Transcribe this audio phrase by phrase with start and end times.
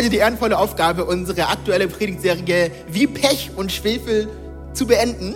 [0.00, 4.30] heute die ehrenvolle Aufgabe, unsere aktuelle Predigtserie Wie Pech und Schwefel
[4.72, 5.34] zu beenden.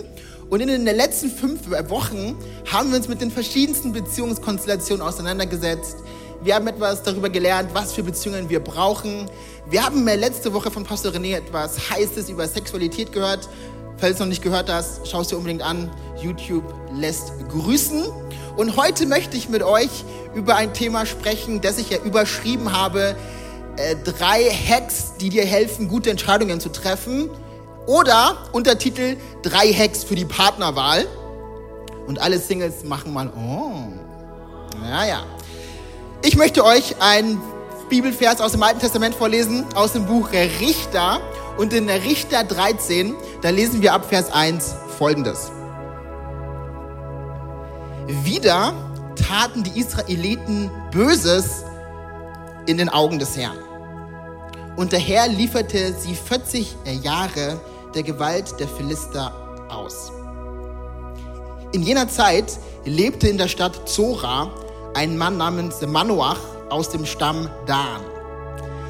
[0.49, 2.35] Und in den letzten fünf Wochen
[2.73, 5.97] haben wir uns mit den verschiedensten Beziehungskonstellationen auseinandergesetzt.
[6.41, 9.29] Wir haben etwas darüber gelernt, was für Beziehungen wir brauchen.
[9.69, 13.47] Wir haben letzte Woche von Pastor René etwas Heißes über Sexualität gehört.
[13.97, 15.91] Falls du noch nicht gehört hast, schau es dir unbedingt an.
[16.19, 18.03] YouTube lässt grüßen.
[18.57, 23.15] Und heute möchte ich mit euch über ein Thema sprechen, das ich ja überschrieben habe,
[23.77, 27.29] äh, drei Hacks, die dir helfen, gute Entscheidungen zu treffen.
[27.87, 31.05] Oder Untertitel drei Hacks für die Partnerwahl.
[32.07, 33.91] Und alle Singles machen mal, oh,
[34.81, 35.23] naja.
[36.23, 37.41] Ich möchte euch einen
[37.89, 41.19] Bibelvers aus dem Alten Testament vorlesen, aus dem Buch Richter.
[41.57, 45.51] Und in Richter 13, da lesen wir ab Vers 1 folgendes.
[48.07, 48.73] Wieder
[49.15, 51.63] taten die Israeliten Böses
[52.65, 53.57] in den Augen des Herrn.
[54.75, 57.59] Und der Herr lieferte sie 40 Jahre
[57.93, 59.33] der Gewalt der Philister
[59.69, 60.11] aus.
[61.71, 64.51] In jener Zeit lebte in der Stadt Zora
[64.93, 68.01] ein Mann namens Manoach aus dem Stamm Dan.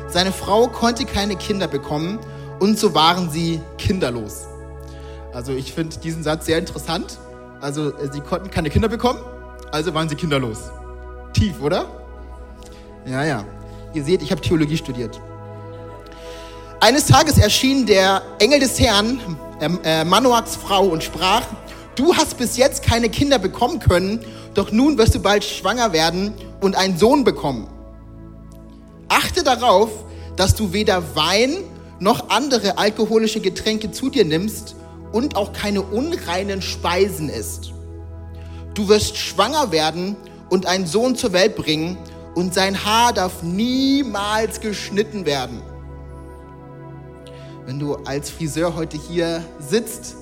[0.08, 2.20] Seine Frau konnte keine Kinder bekommen
[2.60, 4.46] und so waren sie kinderlos.
[5.34, 7.20] Also ich finde diesen Satz sehr interessant.
[7.60, 9.20] Also äh, sie konnten keine Kinder bekommen,
[9.72, 10.70] also waren sie kinderlos.
[11.34, 11.86] Tief, oder?
[13.06, 13.44] Ja, ja.
[13.94, 15.20] Ihr seht, ich habe Theologie studiert.
[16.82, 19.20] Eines Tages erschien der Engel des Herrn,
[19.60, 21.44] äh, Manoachs Frau, und sprach,
[21.96, 24.20] du hast bis jetzt keine Kinder bekommen können,
[24.54, 27.68] doch nun wirst du bald schwanger werden und einen Sohn bekommen.
[29.08, 29.90] Achte darauf,
[30.36, 31.58] dass du weder Wein
[32.00, 34.76] noch andere alkoholische Getränke zu dir nimmst
[35.14, 37.72] und auch keine unreinen Speisen isst.
[38.74, 40.18] Du wirst schwanger werden
[40.50, 41.98] und einen Sohn zur Welt bringen
[42.36, 45.62] und sein Haar darf niemals geschnitten werden.
[47.66, 50.16] Wenn du als Friseur heute hier sitzt,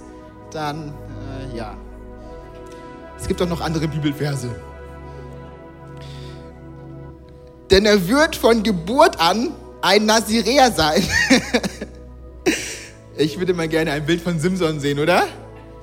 [0.51, 0.93] dann
[1.53, 1.75] äh, ja.
[3.19, 4.49] Es gibt auch noch andere Bibelverse.
[7.69, 9.51] Denn er wird von Geburt an
[9.81, 11.03] ein Naziräer sein.
[13.17, 15.27] ich würde mal gerne ein Bild von Simson sehen, oder?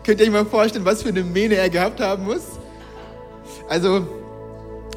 [0.04, 2.42] Könnt ihr euch mal vorstellen, was für eine Mähne er gehabt haben muss?
[3.68, 4.06] Also,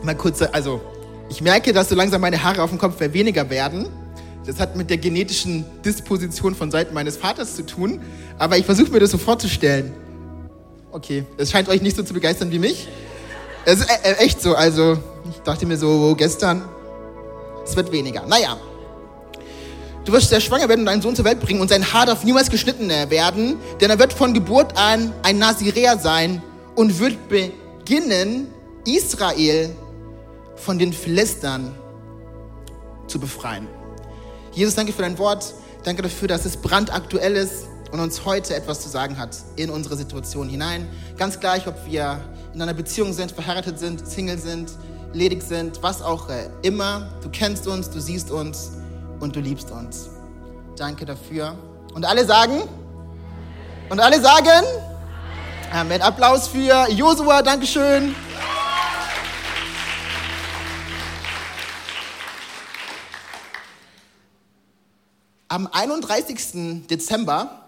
[0.02, 0.82] mal kurz, also,
[1.30, 3.88] ich merke, dass so langsam meine Haare auf dem Kopf weniger werden.
[4.46, 8.02] Das hat mit der genetischen Disposition von Seiten meines Vaters zu tun.
[8.38, 9.94] Aber ich versuche mir das so vorzustellen.
[10.92, 12.88] Okay, es scheint euch nicht so zu begeistern wie mich.
[13.66, 14.56] Es ist äh, äh, echt so.
[14.56, 14.98] Also,
[15.30, 16.64] ich dachte mir so, gestern,
[17.64, 18.26] es wird weniger.
[18.28, 18.58] Naja.
[20.06, 22.26] Du wirst sehr schwanger werden und einen Sohn zur Welt bringen und sein Haar darf
[22.26, 26.44] niemals geschnitten werden, denn er wird von Geburt an ein Naziräer sein
[26.76, 28.48] und wird beginnen,
[28.86, 29.74] Israel
[30.58, 31.74] von den Philistern
[33.08, 33.68] zu befreien.
[34.54, 35.54] Jesus, danke für dein Wort.
[35.84, 39.98] Danke dafür, dass es brandaktuell ist und uns heute etwas zu sagen hat in unsere
[39.98, 40.88] Situation hinein.
[41.18, 42.20] Ganz gleich, ob wir
[42.54, 44.72] in einer Beziehung sind, verheiratet sind, Single sind,
[45.12, 46.30] ledig sind, was auch
[46.62, 47.10] immer.
[47.24, 48.72] Du kennst uns, du siehst uns
[49.20, 50.10] und du liebst uns.
[50.78, 51.58] Danke dafür.
[51.96, 52.62] Und alle sagen?
[53.90, 54.66] Und alle sagen?
[55.72, 56.02] Amen.
[56.02, 58.16] Applaus für Josua, Dankeschön.
[65.54, 66.88] Am 31.
[66.90, 67.62] Dezember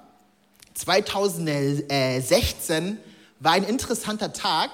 [0.74, 2.98] 2016
[3.40, 4.72] war ein interessanter Tag.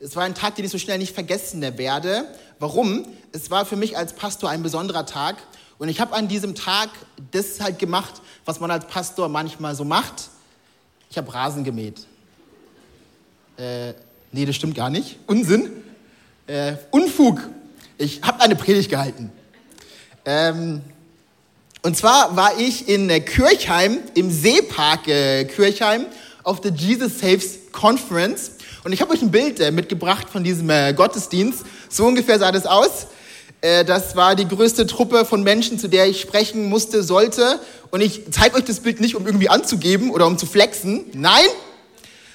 [0.00, 2.26] Es war ein Tag, den ich so schnell nicht vergessen werde.
[2.58, 3.06] Warum?
[3.30, 5.36] Es war für mich als Pastor ein besonderer Tag.
[5.78, 6.88] Und ich habe an diesem Tag
[7.30, 10.30] das halt gemacht, was man als Pastor manchmal so macht.
[11.10, 12.04] Ich habe Rasen gemäht.
[13.58, 13.92] Äh,
[14.32, 15.20] nee, das stimmt gar nicht.
[15.28, 15.70] Unsinn.
[16.48, 17.48] Äh, Unfug.
[17.96, 19.30] Ich habe eine Predigt gehalten.
[20.24, 20.82] Ähm,
[21.84, 26.06] und zwar war ich in Kirchheim, im Seepark äh, Kirchheim,
[26.42, 28.52] auf der Jesus Saves Conference.
[28.84, 31.62] Und ich habe euch ein Bild äh, mitgebracht von diesem äh, Gottesdienst.
[31.90, 33.08] So ungefähr sah das aus.
[33.60, 37.60] Äh, das war die größte Truppe von Menschen, zu der ich sprechen musste, sollte.
[37.90, 41.04] Und ich zeige euch das Bild nicht, um irgendwie anzugeben oder um zu flexen.
[41.12, 41.44] Nein,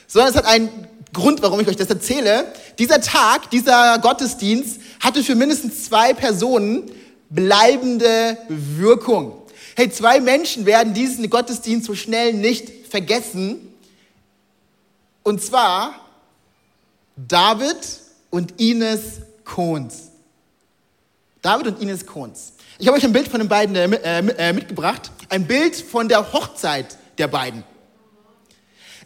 [0.06, 0.70] sondern es hat einen
[1.12, 2.46] Grund, warum ich euch das erzähle.
[2.78, 6.92] Dieser Tag, dieser Gottesdienst hatte für mindestens zwei Personen
[7.30, 9.39] bleibende Wirkung.
[9.80, 13.74] Hey, zwei Menschen werden diesen Gottesdienst so schnell nicht vergessen.
[15.24, 15.96] Und zwar
[17.16, 17.78] David
[18.30, 20.10] und Ines Kohns.
[21.42, 22.52] David und Ines Kohns.
[22.78, 25.12] Ich habe euch ein Bild von den beiden äh, äh, mitgebracht.
[25.30, 27.64] Ein Bild von der Hochzeit der beiden.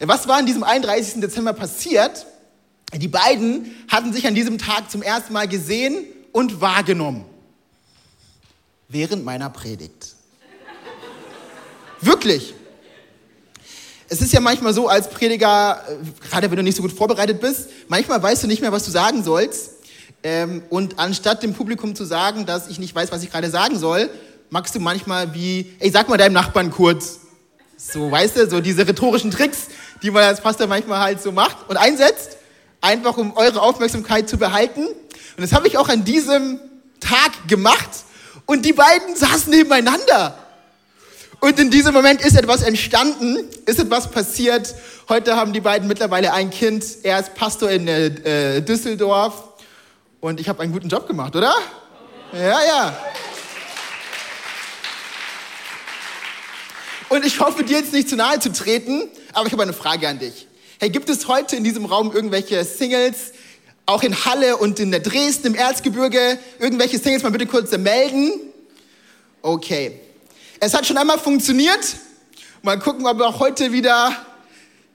[0.00, 1.20] Was war an diesem 31.
[1.20, 2.26] Dezember passiert?
[2.92, 7.24] Die beiden hatten sich an diesem Tag zum ersten Mal gesehen und wahrgenommen.
[8.88, 10.16] Während meiner Predigt.
[12.04, 12.54] Wirklich.
[14.08, 17.40] Es ist ja manchmal so als Prediger, äh, gerade wenn du nicht so gut vorbereitet
[17.40, 19.70] bist, manchmal weißt du nicht mehr, was du sagen sollst.
[20.22, 23.78] Ähm, und anstatt dem Publikum zu sagen, dass ich nicht weiß, was ich gerade sagen
[23.78, 24.10] soll,
[24.50, 27.20] magst du manchmal wie, ey, sag mal deinem Nachbarn kurz.
[27.76, 29.68] So, weißt du, so diese rhetorischen Tricks,
[30.02, 32.36] die man als Pastor manchmal halt so macht und einsetzt,
[32.80, 34.86] einfach um eure Aufmerksamkeit zu behalten.
[34.86, 36.60] Und das habe ich auch an diesem
[37.00, 37.90] Tag gemacht.
[38.46, 40.43] Und die beiden saßen nebeneinander.
[41.44, 43.36] Und in diesem Moment ist etwas entstanden,
[43.66, 44.74] ist etwas passiert.
[45.10, 46.82] Heute haben die beiden mittlerweile ein Kind.
[47.02, 49.42] Er ist Pastor in äh, Düsseldorf.
[50.22, 51.54] Und ich habe einen guten Job gemacht, oder?
[52.32, 52.98] Ja, ja.
[57.10, 59.02] Und ich hoffe, dir jetzt nicht zu nahe zu treten,
[59.34, 60.48] aber ich habe eine Frage an dich.
[60.80, 63.34] Hey, gibt es heute in diesem Raum irgendwelche Singles,
[63.84, 68.32] auch in Halle und in der Dresden, im Erzgebirge, irgendwelche Singles mal bitte kurz melden?
[69.42, 70.00] Okay.
[70.60, 71.96] Es hat schon einmal funktioniert.
[72.62, 74.16] Mal gucken, ob wir auch heute wieder,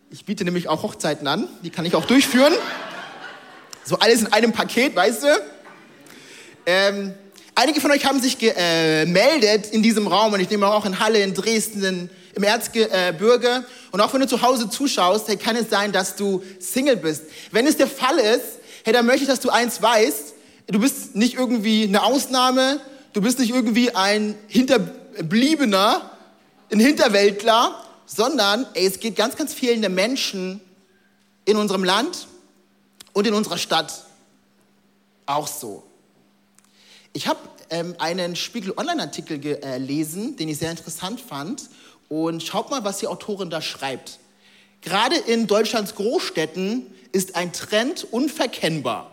[0.10, 2.54] ich biete nämlich auch Hochzeiten an, die kann ich auch durchführen.
[3.84, 5.28] So alles in einem Paket, weißt du?
[6.66, 7.14] Ähm,
[7.56, 11.00] einige von euch haben sich gemeldet äh, in diesem Raum und ich nehme auch in
[11.00, 13.66] Halle, in Dresden, im Erzgebirge.
[13.92, 17.24] Und auch wenn du zu Hause zuschaust, hey, kann es sein, dass du Single bist.
[17.52, 20.34] Wenn es der Fall ist, hey, dann möchte ich, dass du eins weißt.
[20.68, 22.80] Du bist nicht irgendwie eine Ausnahme.
[23.14, 24.36] Du bist nicht irgendwie ein
[25.20, 26.10] Hinterbliebener,
[26.72, 27.76] ein Hinterwäldler,
[28.06, 30.62] sondern ey, es geht ganz, ganz vielen Menschen
[31.44, 32.28] in unserem Land
[33.12, 34.06] und in unserer Stadt
[35.26, 35.84] auch so.
[37.12, 37.40] Ich habe
[37.70, 41.70] ähm, einen Spiegel Online-Artikel gelesen, den ich sehr interessant fand.
[42.08, 44.20] Und schaut mal, was die Autorin da schreibt.
[44.82, 49.12] Gerade in Deutschlands Großstädten ist ein Trend unverkennbar.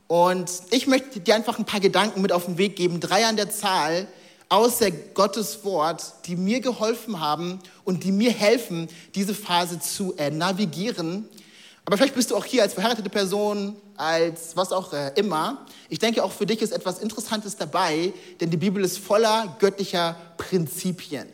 [0.07, 3.35] und ich möchte dir einfach ein paar Gedanken mit auf den Weg geben, drei an
[3.35, 4.07] der Zahl
[4.49, 10.15] aus der Gottes Wort, die mir geholfen haben und die mir helfen, diese Phase zu
[10.17, 11.27] äh, navigieren.
[11.85, 15.65] Aber vielleicht bist du auch hier als verheiratete Person, als was auch äh, immer.
[15.89, 20.15] Ich denke, auch für dich ist etwas Interessantes dabei, denn die Bibel ist voller göttlicher
[20.37, 21.27] Prinzipien.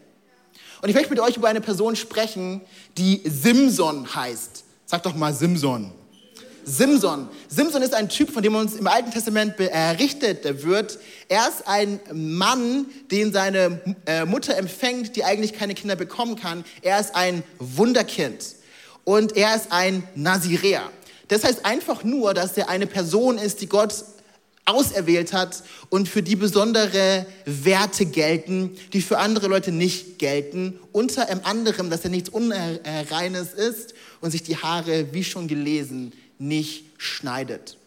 [0.82, 2.62] Und ich möchte mit euch über eine Person sprechen,
[2.98, 4.63] die Simson heißt.
[4.86, 5.91] Sag doch mal Simson.
[6.63, 7.27] Simson.
[7.48, 11.00] Simson ist ein Typ, von dem uns im Alten Testament berichtet wird.
[11.27, 16.63] Er ist ein Mann, den seine äh, Mutter empfängt, die eigentlich keine Kinder bekommen kann.
[16.82, 18.59] Er ist ein Wunderkind.
[19.03, 20.84] Und er ist ein Naziräer.
[21.27, 23.94] Das heißt einfach nur, dass er eine Person ist, die Gott
[24.65, 30.79] auserwählt hat und für die besondere Werte gelten, die für andere Leute nicht gelten.
[30.91, 36.86] Unter anderem, dass er nichts Unreines ist und sich die Haare, wie schon gelesen, nicht
[36.98, 37.77] schneidet.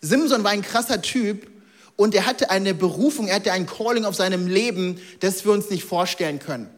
[0.00, 1.48] Simson war ein krasser Typ
[1.96, 5.70] und er hatte eine Berufung, er hatte ein Calling auf seinem Leben, das wir uns
[5.70, 6.68] nicht vorstellen können.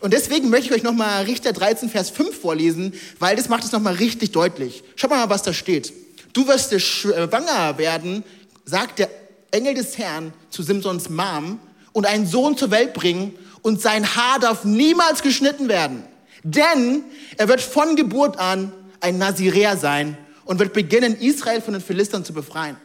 [0.00, 3.72] Und deswegen möchte ich euch nochmal Richter 13, Vers 5 vorlesen, weil das macht es
[3.72, 4.84] nochmal richtig deutlich.
[4.96, 5.92] Schaut mal, was da steht.
[6.32, 8.22] Du wirst schwanger werden,
[8.64, 9.10] sagt der
[9.50, 11.58] Engel des Herrn zu Simsons Mom,
[11.92, 16.04] und einen Sohn zur Welt bringen, und sein Haar darf niemals geschnitten werden.
[16.44, 17.02] Denn
[17.36, 22.24] er wird von Geburt an ein Naziräer sein und wird beginnen, Israel von den Philistern
[22.24, 22.76] zu befreien.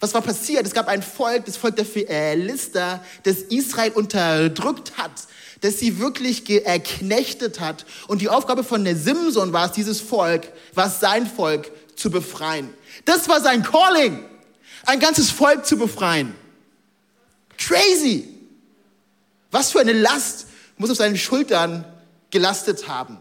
[0.00, 0.66] Was war passiert?
[0.66, 5.12] Es gab ein Volk, das Volk der Philister, das Israel unterdrückt hat,
[5.64, 7.86] das sie wirklich geknechtet hat.
[8.06, 12.10] Und die Aufgabe von der Simson war es, dieses Volk, war es sein Volk zu
[12.10, 12.68] befreien.
[13.06, 14.22] Das war sein Calling,
[14.84, 16.34] ein ganzes Volk zu befreien.
[17.56, 18.28] Crazy!
[19.50, 21.86] Was für eine Last muss auf seinen Schultern
[22.30, 23.16] gelastet haben.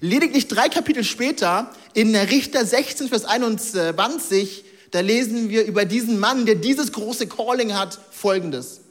[0.00, 6.44] Lediglich drei Kapitel später, in Richter 16, Vers 21, da lesen wir über diesen Mann,
[6.44, 8.82] der dieses große Calling hat, folgendes.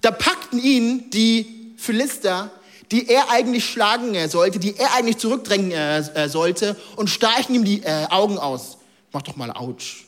[0.00, 2.50] Da packten ihn die Philister,
[2.90, 7.82] die er eigentlich schlagen sollte, die er eigentlich zurückdrängen äh, sollte, und stachen ihm die
[7.82, 8.76] äh, Augen aus.
[9.12, 10.04] Mach doch mal Autsch.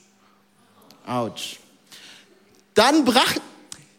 [1.07, 1.59] Autsch.
[2.75, 3.37] Dann brach,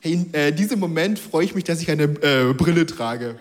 [0.01, 3.39] hey, in äh, diesem Moment freue ich mich, dass ich eine äh, Brille trage.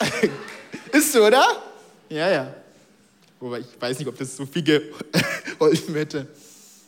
[0.92, 1.44] Ist so, oder?
[2.08, 2.54] Ja, ja.
[3.40, 6.28] Wobei ich weiß nicht, ob das so viel geholfen hätte.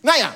[0.03, 0.35] Naja,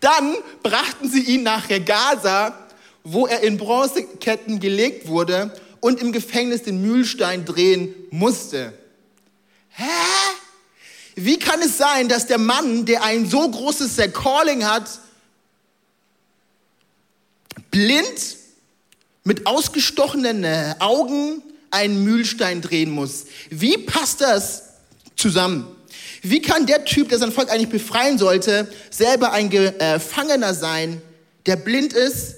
[0.00, 2.61] dann brachten sie ihn nach Gaza,
[3.04, 8.72] wo er in Bronzeketten gelegt wurde und im Gefängnis den Mühlstein drehen musste.
[9.70, 9.84] Hä?
[11.14, 15.00] Wie kann es sein, dass der Mann, der ein so großes Calling hat,
[17.70, 18.36] blind,
[19.24, 23.26] mit ausgestochenen äh, Augen einen Mühlstein drehen muss?
[23.50, 24.62] Wie passt das
[25.16, 25.66] zusammen?
[26.22, 31.02] Wie kann der Typ, der sein Volk eigentlich befreien sollte, selber ein Gefangener sein,
[31.46, 32.36] der blind ist,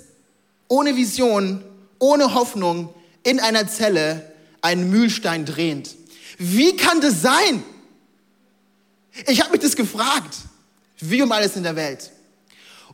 [0.69, 1.63] ohne Vision,
[1.99, 2.93] ohne Hoffnung,
[3.23, 5.97] in einer Zelle einen Mühlstein drehend?
[6.39, 7.63] Wie kann das sein?
[9.27, 10.37] Ich habe mich das gefragt,
[11.01, 12.11] wie um alles in der Welt.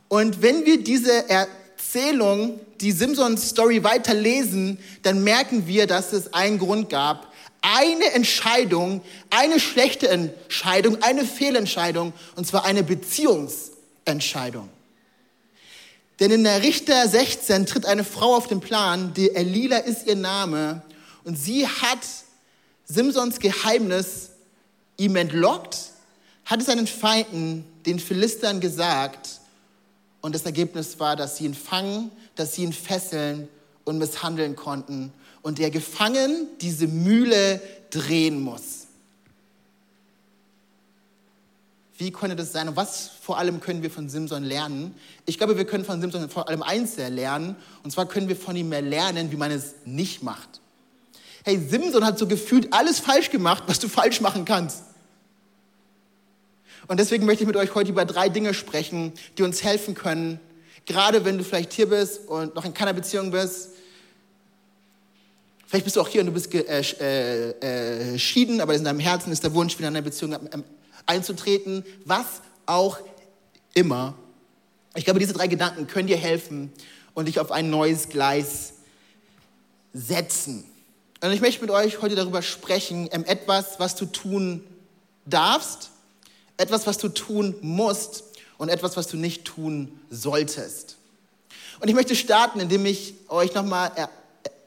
[0.07, 6.59] Und wenn wir diese Erzählung, die Simpsons Story weiterlesen, dann merken wir, dass es einen
[6.59, 14.69] Grund gab, eine Entscheidung, eine schlechte Entscheidung, eine Fehlentscheidung, und zwar eine Beziehungsentscheidung.
[16.21, 20.15] Denn in der Richter 16 tritt eine Frau auf den Plan, die Elila ist ihr
[20.15, 20.83] Name,
[21.23, 21.97] und sie hat
[22.85, 24.29] Simsons Geheimnis
[24.97, 25.77] ihm entlockt,
[26.45, 29.39] hat es seinen Feinden, den Philistern, gesagt,
[30.21, 33.47] und das Ergebnis war, dass sie ihn fangen, dass sie ihn fesseln
[33.83, 35.11] und misshandeln konnten.
[35.41, 37.59] Und der gefangen diese Mühle
[37.89, 38.80] drehen muss.
[42.01, 44.95] Wie konnte das sein und was vor allem können wir von Simson lernen?
[45.27, 48.55] Ich glaube, wir können von Simson vor allem eins lernen und zwar können wir von
[48.55, 50.61] ihm mehr lernen, wie man es nicht macht.
[51.43, 54.81] Hey, Simson hat so gefühlt alles falsch gemacht, was du falsch machen kannst.
[56.87, 60.39] Und deswegen möchte ich mit euch heute über drei Dinge sprechen, die uns helfen können,
[60.87, 63.69] gerade wenn du vielleicht hier bist und noch in keiner Beziehung bist,
[65.67, 68.99] Vielleicht bist du auch hier und du bist geschieden, äh, äh, äh aber in deinem
[68.99, 70.35] Herzen ist der Wunsch, wieder in eine Beziehung
[71.05, 71.83] einzutreten.
[72.05, 72.99] Was auch
[73.73, 74.15] immer.
[74.95, 76.71] Ich glaube, diese drei Gedanken können dir helfen
[77.13, 78.73] und dich auf ein neues Gleis
[79.93, 80.65] setzen.
[81.23, 84.63] Und ich möchte mit euch heute darüber sprechen, ähm, etwas, was du tun
[85.25, 85.91] darfst,
[86.57, 88.23] etwas, was du tun musst
[88.57, 90.97] und etwas, was du nicht tun solltest.
[91.79, 93.91] Und ich möchte starten, indem ich euch nochmal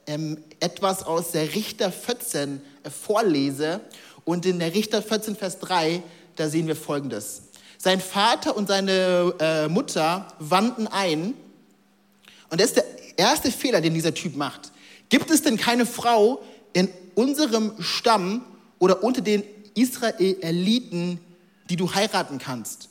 [0.07, 3.81] ähm, etwas aus der Richter 14 äh, vorlese.
[4.23, 6.01] Und in der Richter 14, Vers 3,
[6.35, 7.43] da sehen wir Folgendes.
[7.77, 11.33] Sein Vater und seine äh, Mutter wandten ein.
[12.49, 12.85] Und das ist der
[13.17, 14.71] erste Fehler, den dieser Typ macht.
[15.09, 16.41] Gibt es denn keine Frau
[16.73, 18.43] in unserem Stamm
[18.79, 19.43] oder unter den
[19.75, 21.19] Israeliten,
[21.69, 22.89] die du heiraten kannst?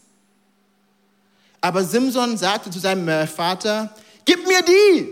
[1.61, 5.09] Aber Simson sagte zu seinem äh, Vater, gib mir die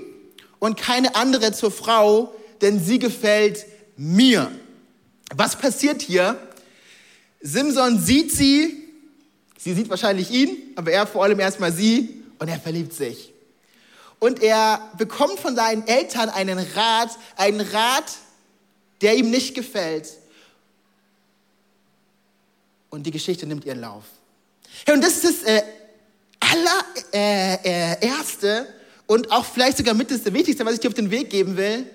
[0.58, 4.50] und keine andere zur Frau, denn sie gefällt mir.
[5.34, 6.36] Was passiert hier?
[7.42, 8.88] Simson sieht sie,
[9.58, 13.32] sie sieht wahrscheinlich ihn, aber er vor allem erstmal sie und er verliebt sich.
[14.20, 18.12] Und er bekommt von seinen Eltern einen Rat, einen Rat,
[19.00, 20.08] der ihm nicht gefällt.
[22.88, 24.04] Und die Geschichte nimmt ihren Lauf.
[24.92, 25.62] und das ist das äh,
[26.38, 28.64] allererste, äh, äh,
[29.06, 31.87] und auch vielleicht sogar mit das Wichtigste, was ich dir auf den Weg geben will.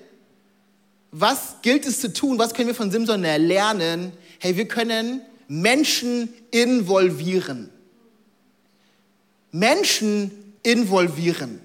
[1.10, 2.38] Was gilt es zu tun?
[2.38, 4.12] Was können wir von Simson lernen?
[4.38, 7.70] Hey, wir können Menschen involvieren.
[9.50, 11.60] Menschen involvieren.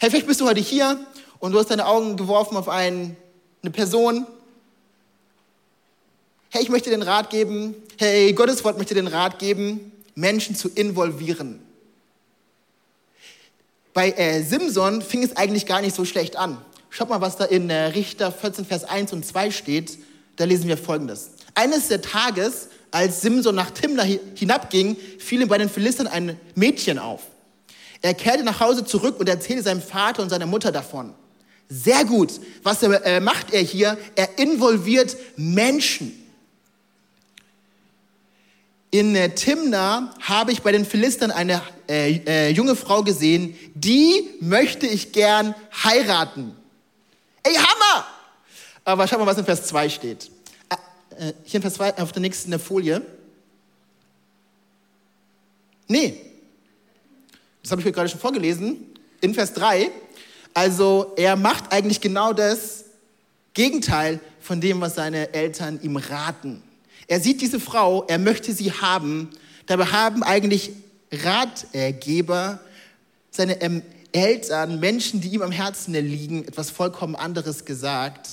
[0.00, 0.98] Hey, vielleicht bist du heute hier
[1.38, 3.16] und du hast deine Augen geworfen auf einen,
[3.62, 4.26] eine Person.
[6.50, 10.68] Hey, ich möchte den Rat geben, hey, Gottes Wort möchte den Rat geben, Menschen zu
[10.68, 11.60] involvieren.
[13.94, 16.58] Bei äh, Simson fing es eigentlich gar nicht so schlecht an.
[16.90, 19.98] Schaut mal, was da in äh, Richter 14, Vers 1 und 2 steht.
[20.36, 21.30] Da lesen wir folgendes.
[21.54, 26.98] Eines der Tages, als Simson nach Timna hinabging, fiel ihm bei den Philistern ein Mädchen
[26.98, 27.22] auf.
[28.02, 31.14] Er kehrte nach Hause zurück und erzählte seinem Vater und seiner Mutter davon.
[31.68, 32.32] Sehr gut.
[32.62, 33.96] Was äh, macht er hier?
[34.14, 36.12] Er involviert Menschen.
[38.90, 44.28] In äh, Timna habe ich bei den Philistern eine äh, äh, junge Frau gesehen, die
[44.40, 46.54] möchte ich gern heiraten.
[47.42, 48.06] Ey, Hammer!
[48.84, 50.30] Aber schau mal, was in Vers 2 steht.
[51.18, 53.02] Äh, hier in Vers 2 auf der nächsten Folie.
[55.88, 56.20] Nee,
[57.62, 58.86] das habe ich mir gerade schon vorgelesen.
[59.20, 59.90] In Vers 3.
[60.54, 62.84] Also er macht eigentlich genau das
[63.54, 66.62] Gegenteil von dem, was seine Eltern ihm raten.
[67.06, 69.30] Er sieht diese Frau, er möchte sie haben.
[69.66, 70.72] Dabei haben eigentlich
[71.12, 72.60] Ratgeber,
[73.30, 78.28] seine ähm, Eltern, Menschen, die ihm am Herzen liegen, etwas vollkommen anderes gesagt.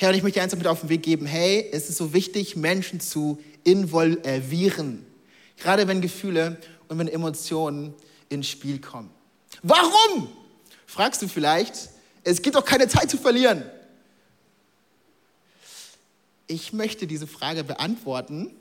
[0.00, 1.26] Herr, und ich möchte eins damit auf den Weg geben.
[1.26, 5.04] Hey, es ist so wichtig, Menschen zu involvieren.
[5.56, 7.94] Gerade wenn Gefühle und wenn Emotionen
[8.28, 9.10] ins Spiel kommen.
[9.64, 10.28] Warum?
[10.86, 11.90] Fragst du vielleicht.
[12.22, 13.64] Es gibt doch keine Zeit zu verlieren.
[16.46, 18.52] Ich möchte diese Frage beantworten,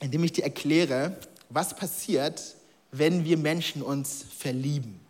[0.00, 1.16] indem ich dir erkläre,
[1.48, 2.54] was passiert,
[2.92, 5.00] wenn wir Menschen uns verlieben.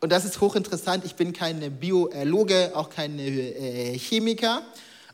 [0.00, 1.04] Und das ist hochinteressant.
[1.04, 4.62] Ich bin kein Biologe, auch kein äh, Chemiker.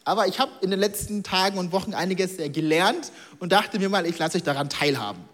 [0.05, 3.89] Aber ich habe in den letzten Tagen und Wochen einiges äh, gelernt und dachte mir
[3.89, 5.25] mal, ich lasse euch daran teilhaben.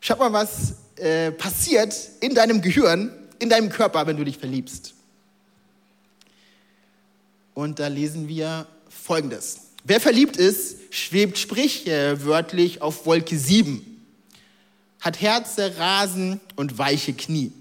[0.00, 4.94] Schaut mal, was äh, passiert in deinem Gehirn, in deinem Körper, wenn du dich verliebst.
[7.54, 9.68] Und da lesen wir folgendes.
[9.84, 14.04] Wer verliebt ist, schwebt sprichwörtlich auf Wolke 7,
[15.00, 17.52] hat Herze, Rasen und weiche Knie.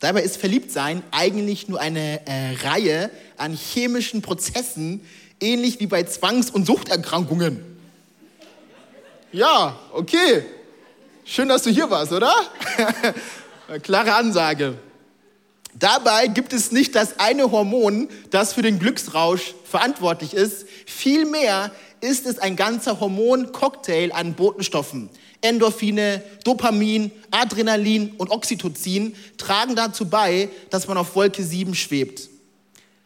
[0.00, 5.00] Dabei ist Verliebtsein eigentlich nur eine äh, Reihe an chemischen Prozessen,
[5.40, 7.64] ähnlich wie bei Zwangs- und Suchterkrankungen.
[9.32, 10.44] Ja, okay.
[11.24, 12.32] Schön, dass du hier warst, oder?
[13.82, 14.78] Klare Ansage.
[15.74, 20.66] Dabei gibt es nicht das eine Hormon, das für den Glücksrausch verantwortlich ist.
[20.86, 25.10] Vielmehr ist es ein ganzer Hormoncocktail an Botenstoffen.
[25.40, 32.28] Endorphine, Dopamin, Adrenalin und Oxytocin tragen dazu bei, dass man auf Wolke 7 schwebt.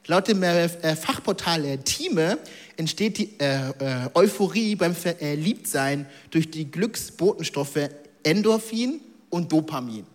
[0.07, 2.39] Laut dem äh, Fachportal äh, Time
[2.77, 7.89] entsteht die äh, äh, Euphorie beim Verliebtsein durch die Glücksbotenstoffe
[8.25, 10.07] Endorphin und Dopamin.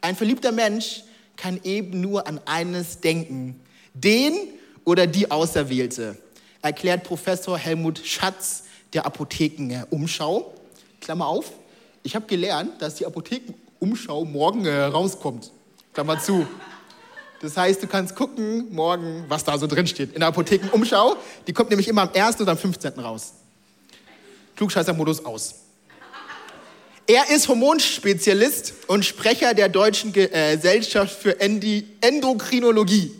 [0.00, 1.04] Ein verliebter Mensch
[1.36, 3.60] kann eben nur an eines denken,
[3.94, 4.34] den
[4.84, 6.16] oder die Auserwählte,
[6.60, 10.54] erklärt Professor Helmut Schatz der Apothekenumschau.
[11.02, 11.52] Klammer auf,
[12.04, 15.50] ich habe gelernt, dass die Apothekenumschau morgen äh, rauskommt.
[15.92, 16.46] Klammer zu.
[17.40, 20.12] Das heißt, du kannst gucken morgen, was da so drin steht.
[20.12, 22.40] In der Apothekenumschau, die kommt nämlich immer am 1.
[22.40, 22.92] oder am 15.
[23.00, 23.32] raus.
[24.56, 25.56] Klugscheißer-Modus aus.
[27.08, 33.12] Er ist Hormonspezialist und Sprecher der Deutschen äh, Gesellschaft für Endokrinologie.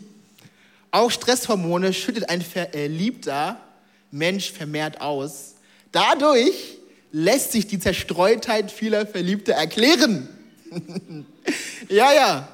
[0.89, 3.59] Auch Stresshormone schüttet ein verliebter
[4.09, 5.55] Mensch vermehrt aus.
[5.91, 6.77] Dadurch
[7.13, 10.27] lässt sich die Zerstreutheit vieler Verliebter erklären.
[11.87, 12.49] ja, ja.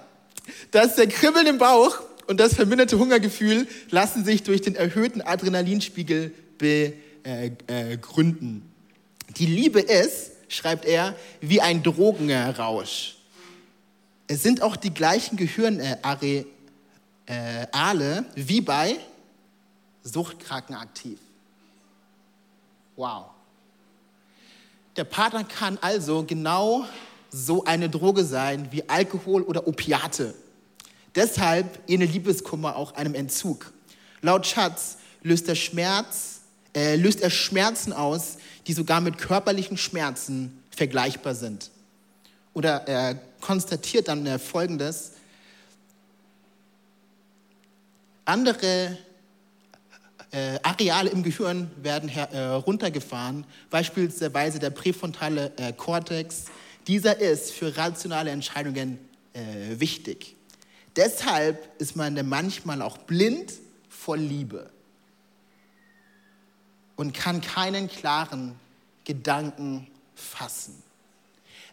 [0.72, 6.34] Das der Kribbeln im Bauch und das verminderte Hungergefühl lassen sich durch den erhöhten Adrenalinspiegel
[6.58, 8.62] begründen.
[9.30, 13.16] Äh, die Liebe ist, schreibt er, wie ein Drogenrausch.
[14.28, 16.46] Es sind auch die gleichen Gehirnareale
[18.36, 18.98] wie bei
[20.04, 21.20] Suchtkranken aktiv.
[22.96, 23.39] Wow.
[24.96, 26.86] Der Partner kann also genau
[27.32, 30.34] so eine Droge sein wie Alkohol oder Opiate.
[31.16, 33.72] Deshalb ähnelt Liebeskummer auch einem Entzug.
[34.22, 36.42] Laut Schatz löst der Schmerz,
[36.76, 41.72] äh, löst er Schmerzen aus, die sogar mit körperlichen Schmerzen vergleichbar sind.
[42.54, 45.14] Oder er konstatiert dann äh, Folgendes.
[48.26, 48.98] Andere
[50.32, 56.46] äh, Areale im Gehirn werden her, äh, runtergefahren, beispielsweise der präfrontale äh, Kortex.
[56.88, 59.00] Dieser ist für rationale Entscheidungen
[59.34, 60.36] äh, wichtig.
[60.96, 63.54] Deshalb ist man manchmal auch blind
[63.90, 64.70] vor Liebe
[66.96, 68.56] und kann keinen klaren
[69.06, 70.84] Gedanken fassen.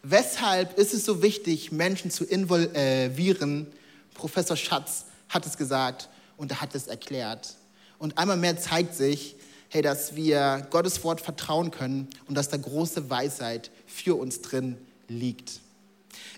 [0.03, 3.67] Weshalb ist es so wichtig, Menschen zu involvieren?
[4.15, 7.57] Professor Schatz hat es gesagt und er hat es erklärt.
[7.99, 9.37] Und einmal mehr zeigt sich,
[9.69, 14.77] hey, dass wir Gottes Wort vertrauen können und dass da große Weisheit für uns drin
[15.09, 15.61] liegt.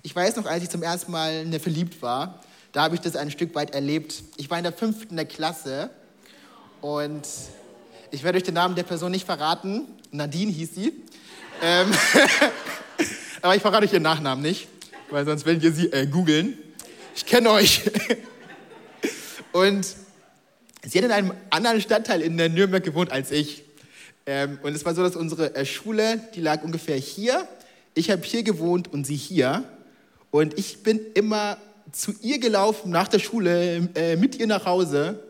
[0.02, 2.40] Ich weiß noch, als ich zum ersten Mal verliebt war,
[2.72, 4.22] da habe ich das ein Stück weit erlebt.
[4.36, 5.90] Ich war in der fünften der Klasse
[6.80, 7.26] und
[8.10, 9.86] ich werde euch den Namen der Person nicht verraten.
[10.10, 10.92] Nadine hieß sie.
[11.62, 11.92] Ähm
[13.42, 14.68] Aber ich verrate euch ihren Nachnamen nicht,
[15.10, 16.58] weil sonst werdet ihr sie äh, googeln.
[17.14, 17.82] Ich kenne euch.
[19.52, 19.86] und
[20.86, 23.64] sie hat in einem anderen Stadtteil in der Nürnberg gewohnt als ich.
[24.26, 27.48] Ähm, und es war so, dass unsere äh, Schule, die lag ungefähr hier.
[27.94, 29.64] Ich habe hier gewohnt und sie hier.
[30.30, 31.56] Und ich bin immer
[31.92, 35.22] zu ihr gelaufen nach der Schule, äh, mit ihr nach Hause,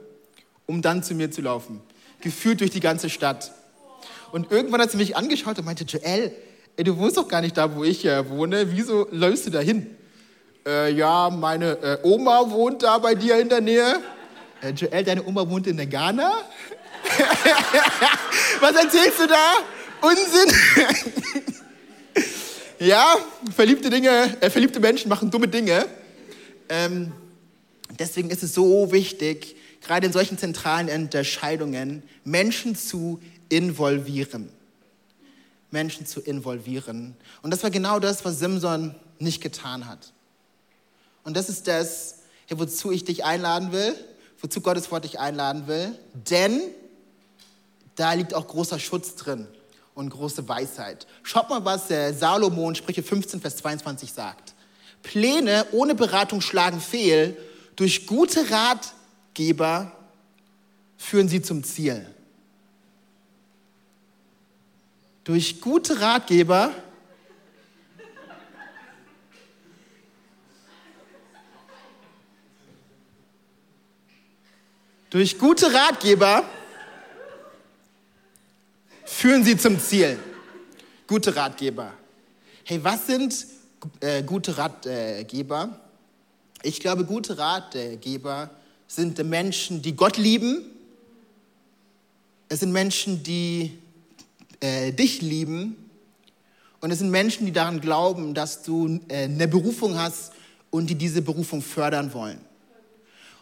[0.66, 1.80] um dann zu mir zu laufen.
[2.20, 3.52] Gefühlt durch die ganze Stadt.
[4.32, 6.32] Und irgendwann hat sie mich angeschaut und meinte, Joel,
[6.76, 8.72] ey, du wohnst doch gar nicht da, wo ich äh, wohne.
[8.72, 9.86] Wieso läufst du da hin?
[10.66, 14.00] Äh, ja, meine äh, Oma wohnt da bei dir in der Nähe.
[14.74, 16.32] Joel, deine Oma wohnt in Ghana?
[18.60, 19.54] Was erzählst du da?
[20.00, 20.52] Unsinn.
[22.86, 23.16] ja,
[23.54, 25.86] verliebte Dinge, äh, verliebte Menschen machen dumme Dinge.
[26.68, 27.12] Ähm,
[27.98, 34.50] deswegen ist es so wichtig, gerade in solchen zentralen Entscheidungen Menschen zu involvieren.
[35.70, 37.14] Menschen zu involvieren.
[37.42, 40.12] Und das war genau das, was Simson nicht getan hat.
[41.22, 43.94] Und das ist das, wozu ich dich einladen will,
[44.40, 45.98] wozu Gottes Wort dich einladen will.
[46.14, 46.60] Denn
[47.96, 49.48] da liegt auch großer Schutz drin
[49.94, 51.06] und große Weisheit.
[51.22, 54.54] Schaut mal, was der Salomon, Sprüche 15, Vers 22 sagt.
[55.02, 57.36] Pläne ohne Beratung schlagen fehl,
[57.76, 59.92] durch gute Ratgeber
[60.96, 62.06] führen sie zum Ziel.
[65.24, 66.72] Durch gute Ratgeber
[75.10, 76.44] durch gute Ratgeber
[79.04, 80.18] führen sie zum Ziel.
[81.06, 81.92] Gute Ratgeber.
[82.64, 83.46] Hey, was sind
[84.00, 85.80] äh, gute Ratgeber?
[86.62, 88.50] Ich glaube, gute Ratgeber
[88.86, 90.64] sind Menschen, die Gott lieben.
[92.48, 93.78] Es sind Menschen, die
[94.60, 95.90] äh, dich lieben.
[96.80, 100.32] Und es sind Menschen, die daran glauben, dass du äh, eine Berufung hast
[100.70, 102.47] und die diese Berufung fördern wollen.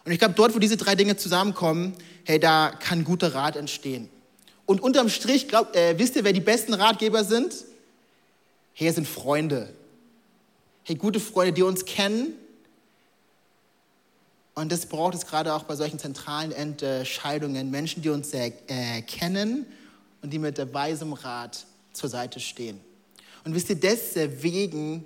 [0.07, 1.93] Und ich glaube, dort, wo diese drei Dinge zusammenkommen,
[2.23, 4.07] hey, da kann guter Rat entstehen.
[4.65, 7.53] Und unterm Strich, glaub, äh, wisst ihr, wer die besten Ratgeber sind?
[8.71, 9.67] Hey, sind Freunde.
[10.83, 12.35] Hey, gute Freunde, die uns kennen.
[14.55, 17.69] Und das braucht es gerade auch bei solchen zentralen Entscheidungen.
[17.69, 18.51] Menschen, die uns äh,
[19.01, 19.65] kennen
[20.21, 22.79] und die mit weisem Rat zur Seite stehen.
[23.43, 25.03] Und wisst ihr, deswegen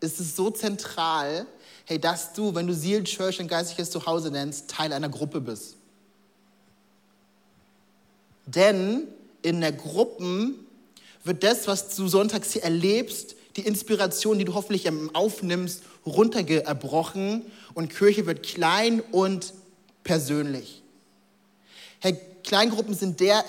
[0.00, 1.46] ist es so zentral,
[1.92, 5.76] hey, dass du, wenn du Seal Church ein geistliches Zuhause nennst, Teil einer Gruppe bist.
[8.46, 9.08] Denn
[9.42, 10.54] in der Gruppen
[11.22, 17.90] wird das, was du sonntags hier erlebst, die Inspiration, die du hoffentlich aufnimmst, runtergebrochen und
[17.90, 19.52] Kirche wird klein und
[20.02, 20.82] persönlich.
[22.00, 23.44] Hey, Kleingruppen sind der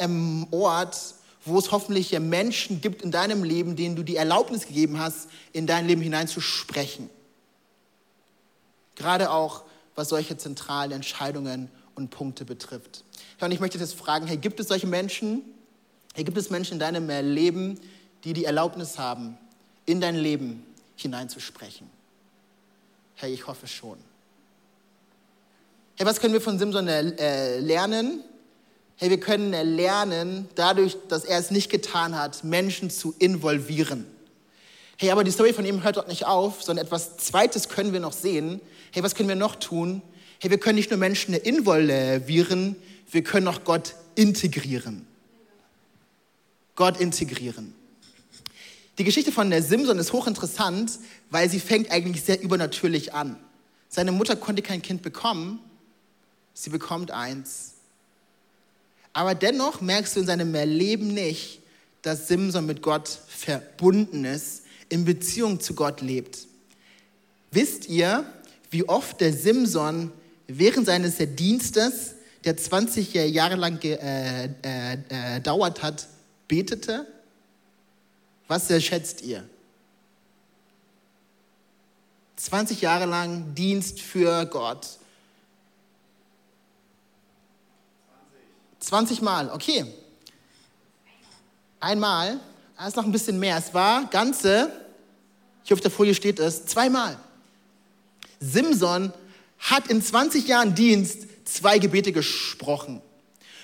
[0.52, 0.98] Ort,
[1.46, 5.66] wo es hoffentlich Menschen gibt in deinem Leben, denen du die Erlaubnis gegeben hast, in
[5.66, 7.10] dein Leben hineinzusprechen.
[9.04, 9.64] Gerade auch,
[9.96, 13.04] was solche zentralen Entscheidungen und Punkte betrifft.
[13.42, 15.42] Und ich möchte jetzt fragen, hey, gibt es solche Menschen,
[16.14, 17.82] hey, gibt es Menschen in deinem Leben,
[18.24, 19.38] die die Erlaubnis haben,
[19.86, 20.64] in dein Leben
[20.96, 21.90] hineinzusprechen?
[23.16, 23.98] Hey, ich hoffe schon.
[25.98, 28.24] Hey, was können wir von Simson äh, lernen?
[28.96, 34.08] Hey, wir können lernen, dadurch, dass er es nicht getan hat, Menschen zu involvieren.
[34.96, 38.00] Hey, aber die Story von ihm hört dort nicht auf, sondern etwas Zweites können wir
[38.00, 38.62] noch sehen.
[38.94, 40.02] Hey, was können wir noch tun?
[40.40, 42.78] Hey, wir können nicht nur Menschen involvieren,
[43.12, 45.06] wir können auch Gott integrieren.
[46.76, 47.76] Gott integrieren.
[48.98, 53.38] Die Geschichte von der Simson ist hochinteressant, weil sie fängt eigentlich sehr übernatürlich an.
[53.90, 55.60] Seine Mutter konnte kein Kind bekommen,
[56.54, 57.74] sie bekommt eins
[59.14, 61.62] aber dennoch merkst du in seinem Leben nicht,
[62.02, 66.48] dass Simson mit Gott verbunden ist, in Beziehung zu Gott lebt.
[67.52, 68.26] Wisst ihr,
[68.74, 70.12] wie oft der Simson
[70.48, 76.08] während seines Dienstes, der 20 Jahre lang gedauert äh, äh, äh, hat,
[76.48, 77.08] betete?
[78.48, 79.48] Was schätzt ihr?
[82.36, 84.88] 20 Jahre lang Dienst für Gott.
[88.80, 89.86] 20 Mal, okay.
[91.80, 92.40] Einmal,
[92.78, 93.58] da ist noch ein bisschen mehr.
[93.58, 94.84] Es war ganze
[95.64, 97.18] hier auf der Folie steht es, zweimal.
[98.44, 99.14] Simson
[99.60, 103.02] hat in 20 Jahren Dienst zwei Gebete gesprochen.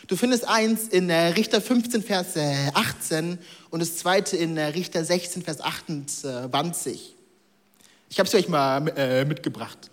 [0.08, 3.38] Du findest eins in äh, Richter 15, Vers 18
[3.70, 7.16] und das zweite in äh, Richter 16, Vers 28.
[8.10, 9.92] Ich habe es euch mal äh, mitgebracht.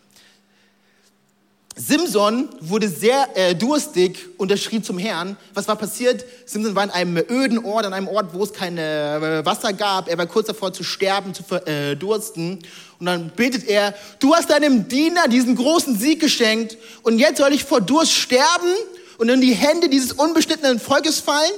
[1.78, 5.36] Simson wurde sehr äh, durstig und er schrie zum Herrn.
[5.52, 6.24] Was war passiert?
[6.46, 10.08] Simson war in einem öden Ort, an einem Ort, wo es kein äh, Wasser gab.
[10.08, 12.60] Er war kurz davor zu sterben, zu verdursten.
[12.60, 12.66] Äh,
[12.98, 17.52] und dann betet er, du hast deinem Diener diesen großen Sieg geschenkt und jetzt soll
[17.52, 18.72] ich vor Durst sterben
[19.18, 21.52] und in die Hände dieses unbeschnittenen Volkes fallen?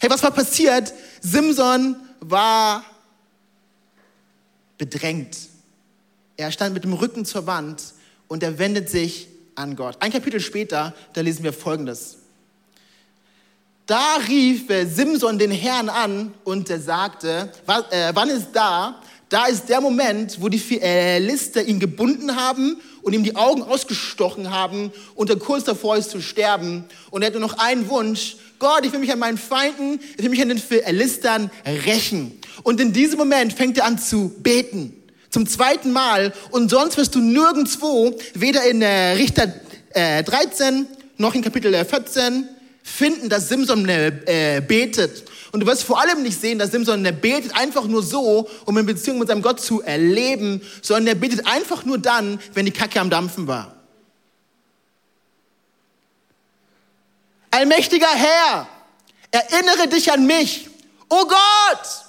[0.00, 0.92] Hey, was war passiert?
[1.20, 2.84] Simson war
[4.78, 5.36] bedrängt.
[6.36, 7.82] Er stand mit dem Rücken zur Wand
[8.28, 9.26] und er wendet sich
[9.60, 9.96] an Gott.
[10.00, 12.16] Ein Kapitel später, da lesen wir Folgendes.
[13.86, 17.52] Da rief Simson den Herrn an und er sagte,
[17.90, 19.02] äh, wann ist da?
[19.28, 24.50] Da ist der Moment, wo die Philister ihn gebunden haben und ihm die Augen ausgestochen
[24.50, 26.84] haben und er kurz davor ist zu sterben.
[27.10, 28.36] Und er nur noch einen Wunsch.
[28.58, 32.40] Gott, ich will mich an meinen Feinden, ich will mich an den Philistern rächen.
[32.62, 34.99] Und in diesem Moment fängt er an zu beten
[35.30, 39.52] zum zweiten Mal und sonst wirst du nirgendwo, weder in äh, Richter
[39.90, 42.48] äh, 13 noch in Kapitel 14,
[42.82, 45.24] finden, dass Simson äh, betet.
[45.52, 48.86] Und du wirst vor allem nicht sehen, dass Simson betet einfach nur so, um in
[48.86, 53.00] Beziehung mit seinem Gott zu erleben, sondern er betet einfach nur dann, wenn die Kacke
[53.00, 53.74] am Dampfen war.
[57.50, 58.68] Allmächtiger Herr,
[59.32, 60.68] erinnere dich an mich.
[61.08, 61.99] Oh Gott,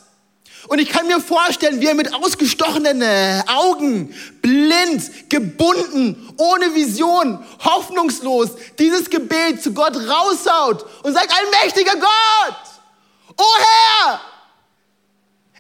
[0.68, 7.44] und ich kann mir vorstellen, wie er mit ausgestochenen äh, Augen, blind, gebunden, ohne Vision,
[7.64, 12.56] hoffnungslos dieses Gebet zu Gott raushaut und sagt, allmächtiger Gott,
[13.38, 14.22] oh Herr,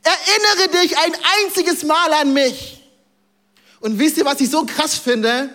[0.03, 2.81] erinnere dich ein einziges Mal an mich.
[3.79, 5.49] Und wisst ihr, was ich so krass finde?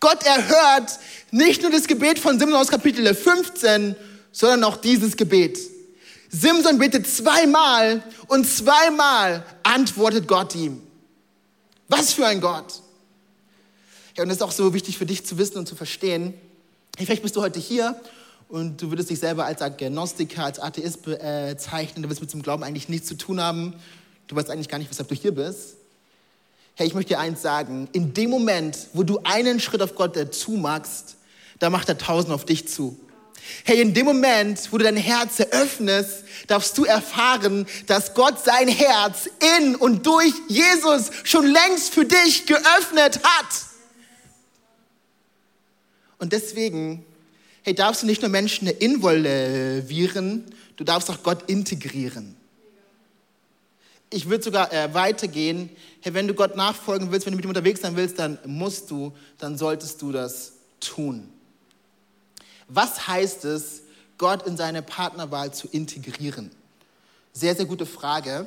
[0.00, 0.98] Gott erhört
[1.30, 3.94] nicht nur das Gebet von Simon aus Kapitel 15,
[4.32, 5.58] sondern auch dieses Gebet.
[6.34, 10.80] Simson betet zweimal und zweimal antwortet Gott ihm.
[11.88, 12.80] Was für ein Gott.
[14.16, 16.32] Ja, und das ist auch so wichtig für dich zu wissen und zu verstehen.
[16.96, 18.00] Vielleicht bist du heute hier
[18.48, 22.02] und du würdest dich selber als Agnostiker, als Atheist bezeichnen.
[22.02, 23.74] Du wirst mit dem Glauben eigentlich nichts zu tun haben.
[24.26, 25.76] Du weißt eigentlich gar nicht, weshalb du hier bist.
[26.76, 27.88] Hey, ich möchte dir eins sagen.
[27.92, 31.16] In dem Moment, wo du einen Schritt auf Gott dazu machst,
[31.58, 32.98] da macht er tausend auf dich zu.
[33.64, 38.68] Hey, in dem Moment, wo du dein Herz eröffnest, darfst du erfahren, dass Gott sein
[38.68, 39.28] Herz
[39.58, 43.72] in und durch Jesus schon längst für dich geöffnet hat.
[46.18, 47.04] Und deswegen,
[47.62, 50.44] hey, darfst du nicht nur Menschen involvieren,
[50.76, 52.36] du darfst auch Gott integrieren.
[54.10, 55.70] Ich würde sogar äh, weitergehen.
[56.00, 58.90] Hey, wenn du Gott nachfolgen willst, wenn du mit ihm unterwegs sein willst, dann musst
[58.90, 61.31] du, dann solltest du das tun.
[62.74, 63.82] Was heißt es,
[64.16, 66.50] Gott in seine Partnerwahl zu integrieren?
[67.34, 68.46] Sehr, sehr gute Frage.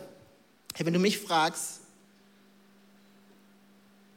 [0.74, 1.82] Hey, wenn du mich fragst,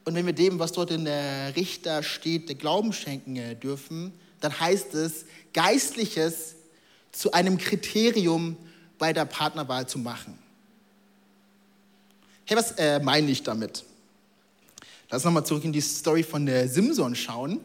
[0.07, 4.15] und wenn wir dem, was dort in der Richter steht, der Glauben schenken äh, dürfen,
[4.41, 6.55] dann heißt es, Geistliches
[7.13, 8.57] zu einem Kriterium
[8.99, 10.39] bei der Partnerwahl zu machen.
[12.47, 13.85] Hey, was äh, meine ich damit?
[15.11, 17.61] Lass uns nochmal zurück in die Story von der Simson schauen.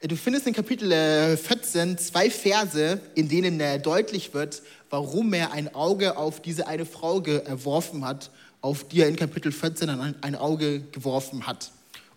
[0.00, 5.50] Du findest in Kapitel 14 äh, zwei Verse, in denen äh, deutlich wird, warum er
[5.50, 8.30] ein Auge auf diese eine Frau geworfen hat,
[8.60, 11.72] auf die er in Kapitel 14 ein Auge geworfen hat.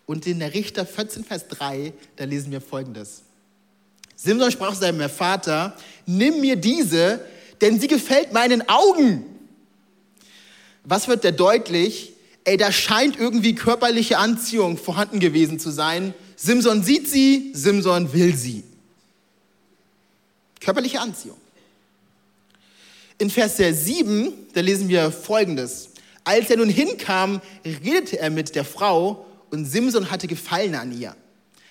[0.05, 3.23] Und in der Richter 14, Vers 3, da lesen wir folgendes.
[4.15, 7.19] Simson sprach seinem Vater, nimm mir diese,
[7.61, 9.25] denn sie gefällt meinen Augen.
[10.83, 12.13] Was wird da deutlich?
[12.43, 18.35] Ey, da scheint irgendwie körperliche Anziehung vorhanden gewesen zu sein Simson sieht sie, Simson will
[18.35, 18.63] sie.
[20.59, 21.37] Körperliche Anziehung.
[23.19, 25.89] In Vers 7, da lesen wir folgendes.
[26.23, 31.15] Als er nun hinkam, redete er mit der Frau und Simson hatte Gefallen an ihr.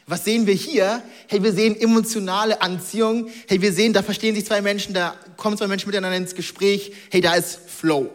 [0.07, 1.03] Was sehen wir hier?
[1.27, 3.29] Hey, wir sehen emotionale Anziehung.
[3.49, 6.93] Hey, wir sehen, da verstehen sich zwei Menschen, da kommen zwei Menschen miteinander ins Gespräch.
[7.11, 8.09] Hey, da ist Flow.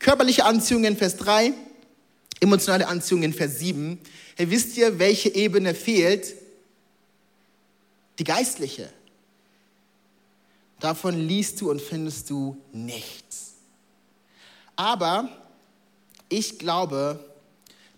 [0.00, 1.52] Körperliche Anziehung in Vers 3,
[2.40, 4.00] emotionale Anziehung in Vers 7.
[4.36, 6.34] Hey, wisst ihr, welche Ebene fehlt?
[8.18, 8.92] Die geistliche.
[10.80, 13.52] Davon liest du und findest du nichts.
[14.74, 15.28] Aber
[16.28, 17.22] ich glaube,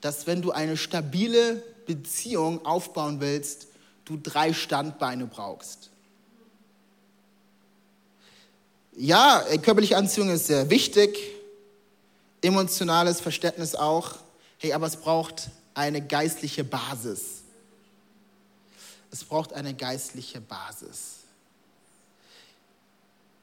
[0.00, 3.68] dass wenn du eine stabile Beziehung aufbauen willst,
[4.04, 5.90] du drei Standbeine brauchst.
[8.96, 11.18] Ja, körperliche Anziehung ist sehr wichtig.
[12.42, 14.16] emotionales Verständnis auch.
[14.58, 17.42] Hey, aber es braucht eine geistliche Basis.
[19.10, 21.18] Es braucht eine geistliche Basis.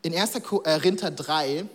[0.02, 0.42] In 1.
[0.44, 1.66] Korinther 3,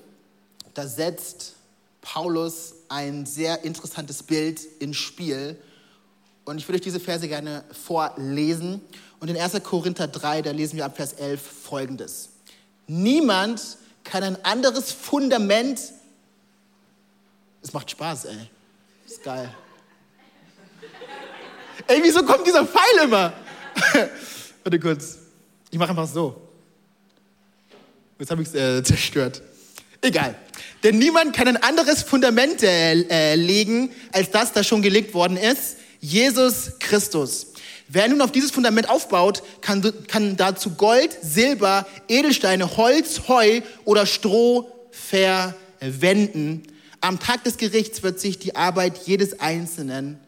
[0.75, 1.55] da setzt
[2.01, 5.61] Paulus ein sehr interessantes Bild ins Spiel.
[6.45, 8.81] Und ich würde euch diese Verse gerne vorlesen.
[9.21, 9.63] Und in 1.
[9.63, 12.31] Korinther 3, da lesen wir ab Vers 11 folgendes.
[12.87, 15.81] Niemand kann ein anderes Fundament.
[17.63, 18.51] Es macht Spaß, ey.
[19.07, 19.53] ist geil.
[21.89, 23.33] Ey, wieso kommt dieser Pfeil immer?
[24.65, 25.19] Warte kurz.
[25.71, 26.41] Ich mache einfach so.
[28.19, 29.43] Jetzt habe ich es äh, zerstört.
[30.01, 30.35] Egal.
[30.83, 35.77] Denn niemand kann ein anderes Fundament äh, legen, als das, das schon gelegt worden ist.
[36.01, 37.49] Jesus Christus.
[37.89, 44.07] Wer nun auf dieses Fundament aufbaut, kann, kann dazu Gold, Silber, Edelsteine, Holz, Heu oder
[44.07, 46.65] Stroh verwenden.
[47.01, 50.19] Am Tag des Gerichts wird sich die Arbeit jedes Einzelnen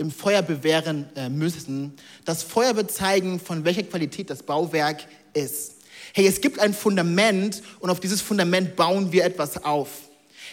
[0.00, 1.92] im Feuer bewähren äh, müssen.
[2.24, 5.74] Das Feuer wird zeigen, von welcher Qualität das Bauwerk ist.
[6.14, 9.90] Hey, es gibt ein Fundament und auf dieses Fundament bauen wir etwas auf.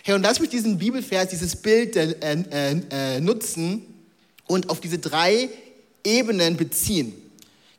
[0.04, 3.84] Hey, und lass mich diesen Bibelvers, dieses Bild äh, äh, äh, nutzen
[4.48, 5.50] und auf diese drei
[6.04, 7.14] Ebenen beziehen.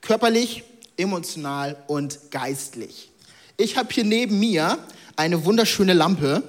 [0.00, 0.64] Körperlich,
[0.96, 3.10] emotional und geistlich.
[3.58, 4.78] Ich habe hier neben mir
[5.16, 6.42] eine wunderschöne Lampe,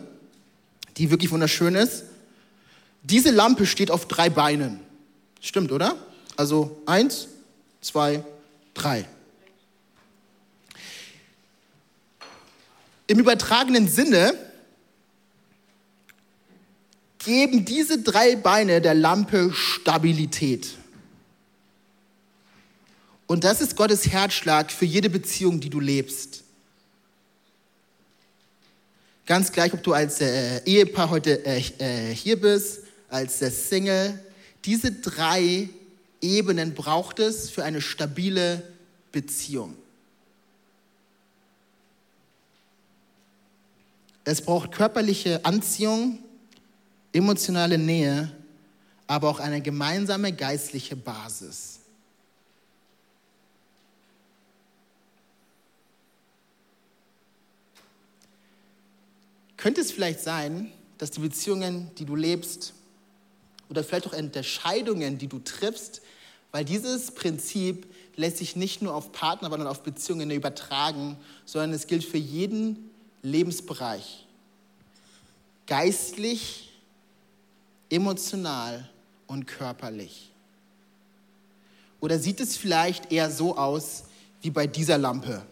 [0.97, 2.05] die wirklich wunderschön ist.
[3.03, 4.79] Diese Lampe steht auf drei Beinen.
[5.41, 5.97] Stimmt, oder?
[6.35, 7.27] Also eins,
[7.81, 8.23] zwei,
[8.73, 9.05] drei.
[13.07, 14.33] Im übertragenen Sinne
[17.17, 20.69] geben diese drei Beine der Lampe Stabilität.
[23.27, 26.43] Und das ist Gottes Herzschlag für jede Beziehung, die du lebst.
[29.25, 34.19] Ganz gleich, ob du als äh, Ehepaar heute äh, äh, hier bist, als Single,
[34.65, 35.69] diese drei
[36.21, 38.63] Ebenen braucht es für eine stabile
[39.11, 39.75] Beziehung.
[44.25, 46.19] Es braucht körperliche Anziehung,
[47.13, 48.31] emotionale Nähe,
[49.07, 51.79] aber auch eine gemeinsame geistliche Basis.
[59.57, 62.73] Könnte es vielleicht sein, dass die Beziehungen, die du lebst,
[63.69, 66.01] oder vielleicht auch Entscheidungen, die du triffst,
[66.51, 71.87] weil dieses Prinzip lässt sich nicht nur auf Partner, sondern auf Beziehungen übertragen, sondern es
[71.87, 72.89] gilt für jeden
[73.21, 74.25] Lebensbereich.
[75.67, 76.71] Geistlich,
[77.89, 78.89] emotional
[79.27, 80.31] und körperlich.
[81.99, 84.05] Oder sieht es vielleicht eher so aus
[84.41, 85.45] wie bei dieser Lampe?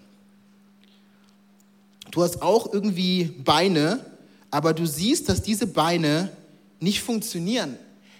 [2.09, 4.03] Du hast auch irgendwie Beine,
[4.49, 6.31] aber du siehst, dass diese Beine
[6.79, 7.77] nicht funktionieren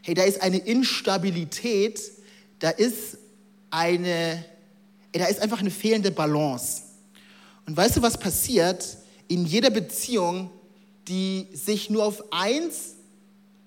[0.08, 2.00] hey, da ist eine Instabilität,
[2.60, 3.18] da ist
[3.70, 4.46] eine,
[5.12, 6.84] da ist einfach eine fehlende Balance.
[7.66, 8.96] Und weißt du, was passiert
[9.28, 10.50] in jeder Beziehung,
[11.10, 12.94] die sich nur auf eins,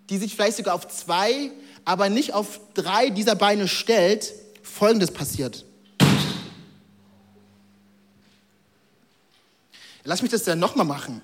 [0.08, 1.50] die sich vielleicht sogar auf zwei,
[1.84, 4.32] aber nicht auf drei dieser Beine stellt?
[4.62, 5.66] Folgendes passiert.
[10.04, 11.20] Lass mich das dann nochmal machen.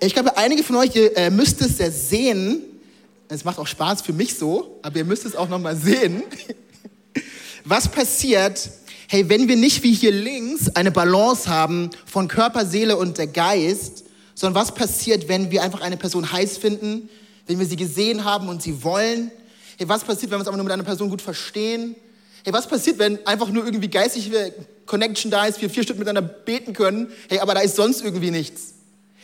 [0.00, 2.62] Ich glaube, einige von euch ihr, äh, müsst es ja sehen.
[3.28, 6.22] Es macht auch Spaß für mich so, aber ihr müsst es auch nochmal sehen.
[7.64, 8.70] Was passiert,
[9.08, 13.26] hey, wenn wir nicht wie hier links eine Balance haben von Körper, Seele und der
[13.26, 14.04] Geist,
[14.34, 17.08] sondern was passiert, wenn wir einfach eine Person heiß finden,
[17.46, 19.30] wenn wir sie gesehen haben und sie wollen?
[19.78, 21.94] Hey, was passiert, wenn wir uns aber nur mit einer Person gut verstehen?
[22.42, 24.52] Hey, was passiert, wenn einfach nur irgendwie geistige
[24.84, 28.30] Connection da ist, wir vier Stunden miteinander beten können, hey, aber da ist sonst irgendwie
[28.30, 28.73] nichts?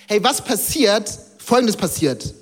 [0.07, 1.11] Hey, was passiert?
[1.39, 2.35] Folgendes passiert.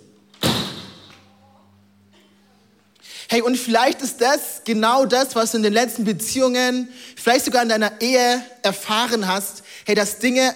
[3.30, 7.62] Hey, und vielleicht ist das genau das, was du in den letzten Beziehungen, vielleicht sogar
[7.62, 9.62] in deiner Ehe erfahren hast.
[9.84, 10.54] Hey, dass Dinge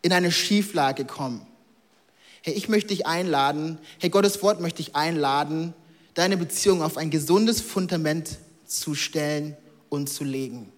[0.00, 1.46] in eine Schieflage kommen.
[2.42, 5.74] Hey, ich möchte dich einladen, hey, Gottes Wort möchte dich einladen,
[6.14, 9.54] deine Beziehung auf ein gesundes Fundament zu stellen
[9.90, 10.72] und zu legen.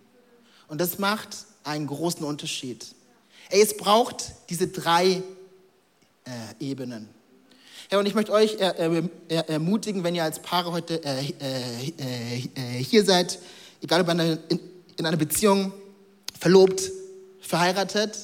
[0.66, 2.86] Und das macht einen großen Unterschied.
[3.50, 5.22] Ey, es braucht diese drei
[6.24, 6.30] äh,
[6.60, 7.08] Ebenen.
[7.90, 12.48] Ja, und ich möchte euch er, er, ermutigen, wenn ihr als Paare heute äh, äh,
[12.54, 13.40] äh hier seid,
[13.82, 14.38] egal ob in,
[14.96, 15.72] in einer Beziehung,
[16.38, 16.92] verlobt,
[17.40, 18.16] verheiratet,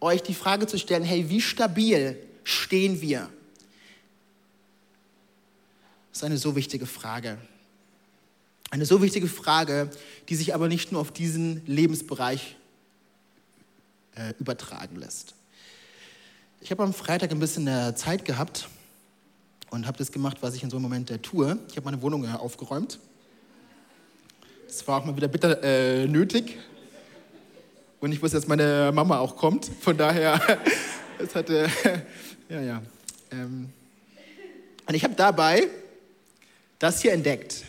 [0.00, 3.28] euch die Frage zu stellen, hey, wie stabil stehen wir?
[6.10, 7.36] Das ist eine so wichtige Frage.
[8.70, 9.90] Eine so wichtige Frage,
[10.30, 12.56] die sich aber nicht nur auf diesen Lebensbereich
[14.16, 15.34] äh, übertragen lässt.
[16.60, 18.68] Ich habe am Freitag ein bisschen äh, Zeit gehabt
[19.70, 21.58] und habe das gemacht, was ich in so einem Moment äh, tue.
[21.68, 22.98] Ich habe meine Wohnung äh, aufgeräumt.
[24.66, 26.58] Das war auch mal wieder bitter äh, nötig.
[28.00, 29.70] Und ich wusste, dass meine Mama auch kommt.
[29.80, 30.40] Von daher,
[31.18, 31.68] es hatte,
[32.48, 32.82] ja, ja.
[33.30, 33.70] Ähm,
[34.86, 35.68] und ich habe dabei
[36.78, 37.64] das hier entdeckt.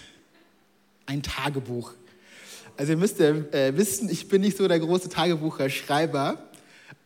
[1.06, 1.94] Ein Tagebuch.
[2.78, 6.38] Also ihr müsst äh, wissen, ich bin nicht so der große Tagebuchschreiber,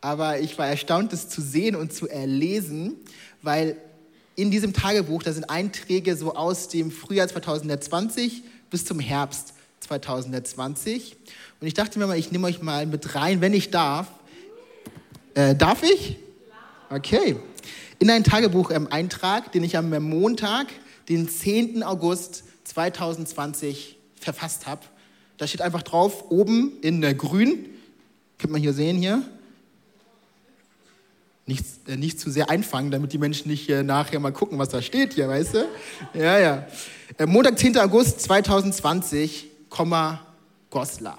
[0.00, 2.96] aber ich war erstaunt, das zu sehen und zu erlesen,
[3.42, 3.76] weil
[4.34, 11.16] in diesem Tagebuch, da sind Einträge so aus dem Frühjahr 2020 bis zum Herbst 2020.
[11.60, 14.08] Und ich dachte mir mal, ich nehme euch mal mit rein, wenn ich darf.
[15.34, 16.16] Äh, darf ich?
[16.88, 17.36] Okay.
[18.00, 20.66] In einen Tagebuch-Eintrag, den ich am Montag,
[21.08, 21.84] den 10.
[21.84, 24.82] August 2020 verfasst habe.
[25.40, 27.64] Da steht einfach drauf, oben in äh, grün,
[28.36, 29.22] könnt man hier sehen hier,
[31.46, 34.68] nicht, äh, nicht zu sehr einfangen, damit die Menschen nicht äh, nachher mal gucken, was
[34.68, 35.64] da steht hier, weißt du?
[36.12, 36.66] Ja, ja.
[37.16, 37.78] Äh, Montag, 10.
[37.78, 39.46] August 2020,
[40.68, 41.18] Goslar.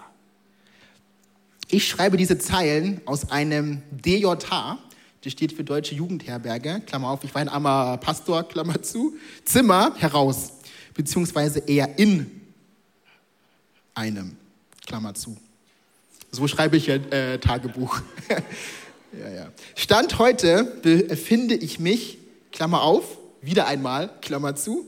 [1.72, 4.78] Ich schreibe diese Zeilen aus einem DJH,
[5.24, 9.16] das steht für Deutsche Jugendherberge, Klammer auf, ich war ein armer Pastor, Klammer zu,
[9.46, 10.52] Zimmer heraus,
[10.94, 12.41] beziehungsweise eher in
[13.94, 14.38] einem,
[14.86, 15.38] Klammer zu.
[16.32, 18.02] So schreibe ich äh, Tagebuch.
[19.20, 19.52] ja, ja.
[19.76, 22.18] Stand heute befinde ich mich,
[22.52, 24.88] Klammer auf, wieder einmal, Klammer zu,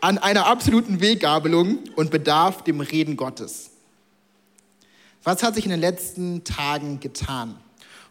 [0.00, 3.70] an einer absoluten Weggabelung und bedarf dem Reden Gottes.
[5.24, 7.50] Was hat sich in den letzten Tagen getan?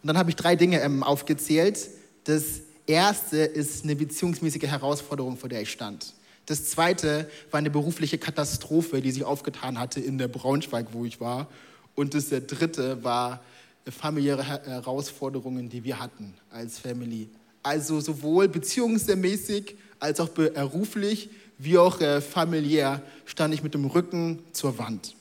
[0.02, 1.90] Und dann habe ich drei Dinge ähm, aufgezählt.
[2.26, 6.14] Das erste ist eine beziehungsmäßige Herausforderung, vor der ich stand.
[6.48, 11.20] Das zweite war eine berufliche Katastrophe, die sich aufgetan hatte in der Braunschweig, wo ich
[11.20, 11.48] war.
[11.94, 13.44] Und das dritte war
[13.92, 17.30] familiäre Herausforderungen, die wir hatten als Family.
[17.64, 24.40] Also sowohl beziehungsmäßig als auch beruflich wie auch äh, familiär stand ich mit dem Rücken
[24.52, 25.16] zur Wand.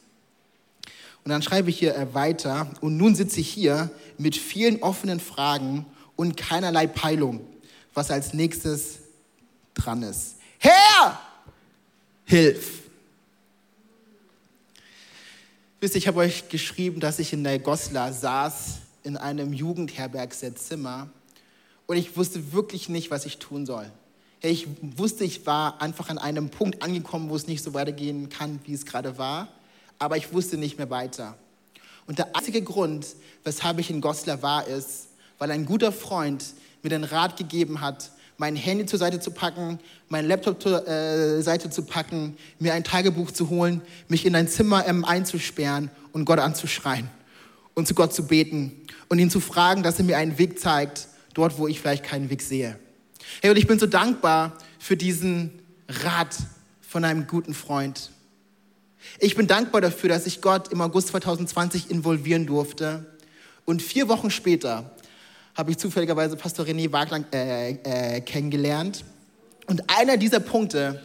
[1.25, 5.19] Und dann schreibe ich hier äh, weiter und nun sitze ich hier mit vielen offenen
[5.19, 7.41] Fragen und keinerlei Peilung,
[7.95, 8.99] was als nächstes
[9.75, 10.36] dran ist.
[10.59, 11.21] Herr,
[12.25, 12.83] hilf!
[15.81, 21.09] Wisst ihr, ich habe euch geschrieben, dass ich in der Goslar saß, in einem Jugendherbergszimmer
[21.87, 23.91] und ich wusste wirklich nicht, was ich tun soll.
[24.41, 28.61] Ich wusste, ich war einfach an einem Punkt angekommen, wo es nicht so weitergehen kann,
[28.65, 29.49] wie es gerade war,
[29.99, 31.37] aber ich wusste nicht mehr weiter.
[32.07, 33.07] Und der einzige Grund,
[33.45, 36.45] weshalb ich in Goslar war, ist, weil ein guter Freund
[36.83, 39.79] mir den Rat gegeben hat, mein Handy zur Seite zu packen,
[40.09, 44.49] mein Laptop zur äh, Seite zu packen, mir ein Tagebuch zu holen, mich in ein
[44.49, 47.09] Zimmer ähm, einzusperren und Gott anzuschreien
[47.75, 48.73] und zu Gott zu beten
[49.09, 52.31] und ihn zu fragen, dass er mir einen Weg zeigt, dort, wo ich vielleicht keinen
[52.31, 52.79] Weg sehe.
[53.41, 55.51] Hey, und ich bin so dankbar für diesen
[55.89, 56.37] Rat
[56.81, 58.11] von einem guten Freund.
[59.19, 63.07] Ich bin dankbar dafür, dass ich Gott im August 2020 involvieren durfte.
[63.65, 64.96] Und vier Wochen später
[65.57, 69.05] habe ich zufälligerweise Pastor René Wagner äh, äh, kennengelernt.
[69.67, 71.03] Und einer dieser Punkte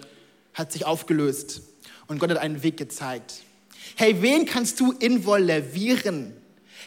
[0.54, 1.62] hat sich aufgelöst
[2.08, 3.36] und Gott hat einen Weg gezeigt.
[3.96, 6.34] Hey, wen kannst du involvieren?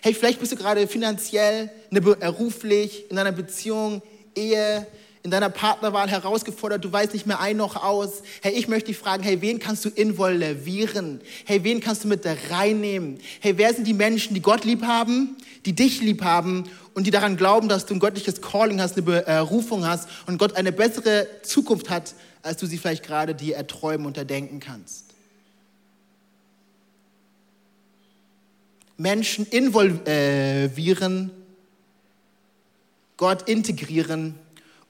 [0.02, 4.02] Hey, vielleicht bist du gerade finanziell, ne, beruflich, in einer Beziehung,
[4.36, 4.86] Ehe,
[5.24, 8.22] in deiner Partnerwahl herausgefordert, du weißt nicht mehr ein noch aus.
[8.42, 11.22] Hey, ich möchte dich fragen, hey, wen kannst du involvieren?
[11.46, 13.18] Hey, wen kannst du mit da reinnehmen?
[13.40, 17.10] Hey, wer sind die Menschen, die Gott lieb haben, die dich lieb haben und die
[17.10, 21.26] daran glauben, dass du ein göttliches Calling hast, eine Berufung hast und Gott eine bessere
[21.42, 25.06] Zukunft hat, als du sie vielleicht gerade dir erträumen und erdenken kannst?
[28.98, 31.30] Menschen involvieren,
[33.16, 34.38] Gott integrieren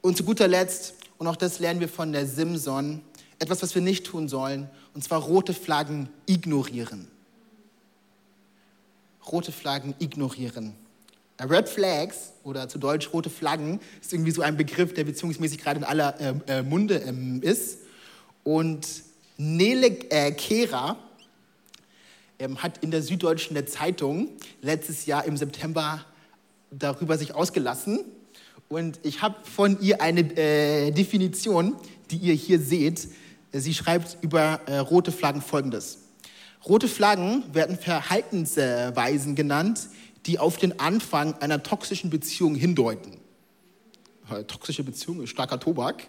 [0.05, 3.01] und zu guter Letzt, und auch das lernen wir von der Simson,
[3.39, 7.09] etwas, was wir nicht tun sollen, und zwar rote Flaggen ignorieren.
[9.33, 10.75] Rote Flaggen ignorieren.
[11.41, 15.79] Red Flags oder zu Deutsch rote Flaggen ist irgendwie so ein Begriff, der beziehungsmäßig gerade
[15.79, 17.79] in aller äh, äh, Munde ähm, ist.
[18.43, 18.87] Und
[19.39, 20.99] Nele äh, Kera
[22.39, 24.29] ähm, hat in der Süddeutschen der Zeitung
[24.61, 26.05] letztes Jahr im September
[26.71, 28.05] darüber sich ausgelassen,
[28.75, 31.77] und ich habe von ihr eine äh, Definition,
[32.11, 33.07] die ihr hier seht.
[33.53, 35.99] Sie schreibt über äh, rote Flaggen folgendes.
[36.67, 39.89] Rote Flaggen werden Verhaltensweisen genannt,
[40.27, 43.19] die auf den Anfang einer toxischen Beziehung hindeuten.
[44.29, 46.09] Äh, toxische Beziehung ist starker Tobak.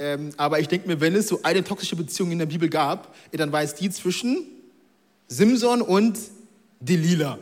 [0.00, 3.14] Ähm, aber ich denke mir, wenn es so eine toxische Beziehung in der Bibel gab,
[3.30, 4.46] dann war es die zwischen
[5.28, 6.18] Simson und
[6.80, 7.38] Delilah.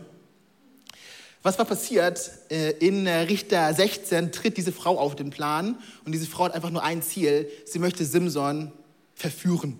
[1.42, 2.30] Was war passiert?
[2.50, 6.54] Äh, in äh, Richter 16 tritt diese Frau auf den Plan und diese Frau hat
[6.54, 7.50] einfach nur ein Ziel.
[7.66, 8.70] Sie möchte Simson
[9.14, 9.78] verführen.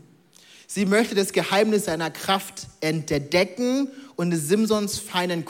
[0.67, 5.45] Sie möchte das Geheimnis seiner Kraft entdecken und Simsons Feinden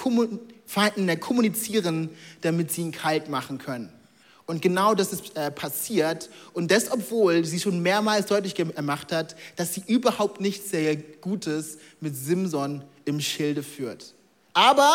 [1.21, 2.11] kommunizieren,
[2.41, 3.91] damit sie ihn kalt machen können.
[4.47, 6.29] Und genau das ist äh, passiert.
[6.53, 11.79] Und das, obwohl sie schon mehrmals deutlich gemacht hat, dass sie überhaupt nichts sehr Gutes
[12.01, 14.15] mit Simson im Schilde führt.
[14.53, 14.95] Aber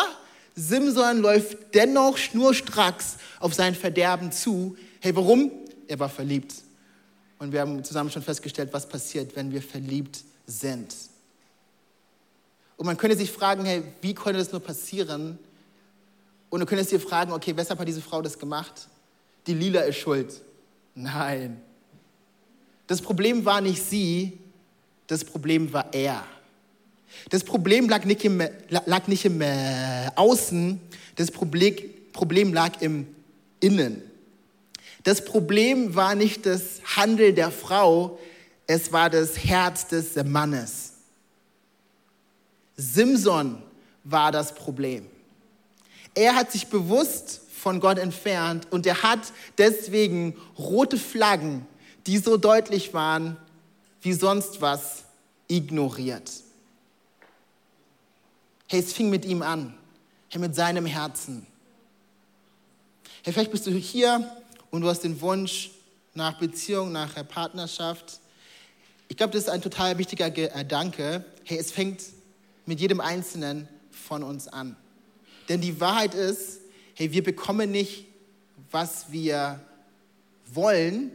[0.58, 4.76] Simson läuft dennoch schnurstracks auf sein Verderben zu.
[5.00, 5.52] Hey, warum?
[5.86, 6.52] Er war verliebt.
[7.38, 10.92] Und wir haben zusammen schon festgestellt, was passiert, wenn wir verliebt sind.
[12.76, 15.38] Und man könnte sich fragen, hey, wie konnte das nur passieren?
[16.50, 18.88] Und du könntest dir fragen, okay, weshalb hat diese Frau das gemacht?
[19.46, 20.40] Die Lila ist schuld.
[20.96, 21.60] Nein.
[22.88, 24.38] Das Problem war nicht sie,
[25.06, 26.24] das Problem war er.
[27.30, 30.80] Das Problem lag nicht im, lag nicht im äh, Außen,
[31.16, 31.74] das Problem,
[32.12, 33.06] Problem lag im
[33.60, 34.02] Innen.
[35.04, 38.18] Das Problem war nicht das Handeln der Frau,
[38.66, 40.92] es war das Herz des Mannes.
[42.76, 43.62] Simson
[44.04, 45.06] war das Problem.
[46.14, 51.66] Er hat sich bewusst von Gott entfernt und er hat deswegen rote Flaggen,
[52.06, 53.36] die so deutlich waren
[54.00, 55.04] wie sonst was,
[55.48, 56.30] ignoriert.
[58.68, 59.72] Hey, es fing mit ihm an.
[60.28, 61.46] Hey, mit seinem Herzen.
[63.22, 64.30] Hey, vielleicht bist du hier
[64.70, 65.70] und du hast den Wunsch
[66.12, 68.20] nach Beziehung, nach Partnerschaft.
[69.08, 71.24] Ich glaube, das ist ein total wichtiger Gedanke.
[71.44, 72.02] Hey, es fängt
[72.66, 74.76] mit jedem Einzelnen von uns an.
[75.48, 76.60] Denn die Wahrheit ist,
[76.94, 78.04] hey, wir bekommen nicht,
[78.70, 79.60] was wir
[80.52, 81.10] wollen,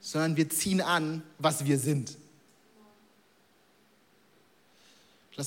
[0.00, 2.16] sondern wir ziehen an, was wir sind.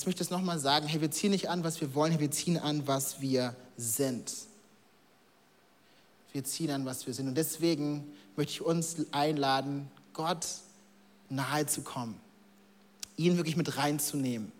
[0.06, 0.86] Mich das nochmal sagen.
[0.86, 4.32] Hey, wir ziehen nicht an, was wir wollen, hey, wir ziehen an, was wir sind.
[6.32, 7.28] Wir ziehen an, was wir sind.
[7.28, 8.04] Und deswegen
[8.36, 10.46] möchte ich uns einladen, Gott
[11.28, 12.18] nahe zu kommen,
[13.16, 14.50] ihn wirklich mit reinzunehmen.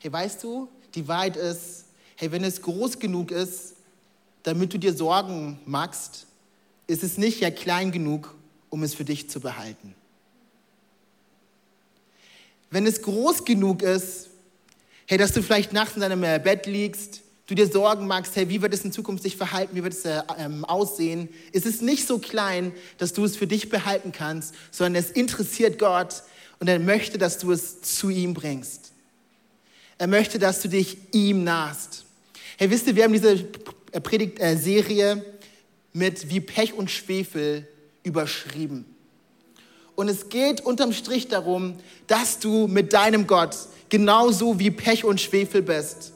[0.00, 1.84] Hey, weißt du, die Wahrheit ist,
[2.16, 3.74] hey, wenn es groß genug ist,
[4.42, 6.26] damit du dir Sorgen machst,
[6.86, 8.34] ist es nicht ja klein genug,
[8.70, 9.94] um es für dich zu behalten.
[12.70, 14.29] Wenn es groß genug ist,
[15.10, 18.48] hey, dass du vielleicht nachts in deinem äh, Bett liegst, du dir Sorgen machst, hey,
[18.48, 21.80] wie wird es in Zukunft sich verhalten, wie wird es äh, ähm, aussehen, ist es
[21.80, 26.22] nicht so klein, dass du es für dich behalten kannst, sondern es interessiert Gott
[26.60, 28.92] und er möchte, dass du es zu ihm bringst.
[29.98, 32.04] Er möchte, dass du dich ihm nahst.
[32.56, 33.34] Hey, wisst ihr, wir haben diese
[34.00, 35.24] Predigtserie
[35.92, 37.66] mit wie Pech und Schwefel
[38.04, 38.84] überschrieben.
[40.00, 41.74] Und es geht unterm Strich darum,
[42.06, 43.54] dass du mit deinem Gott
[43.90, 46.14] genauso wie Pech und Schwefel bist.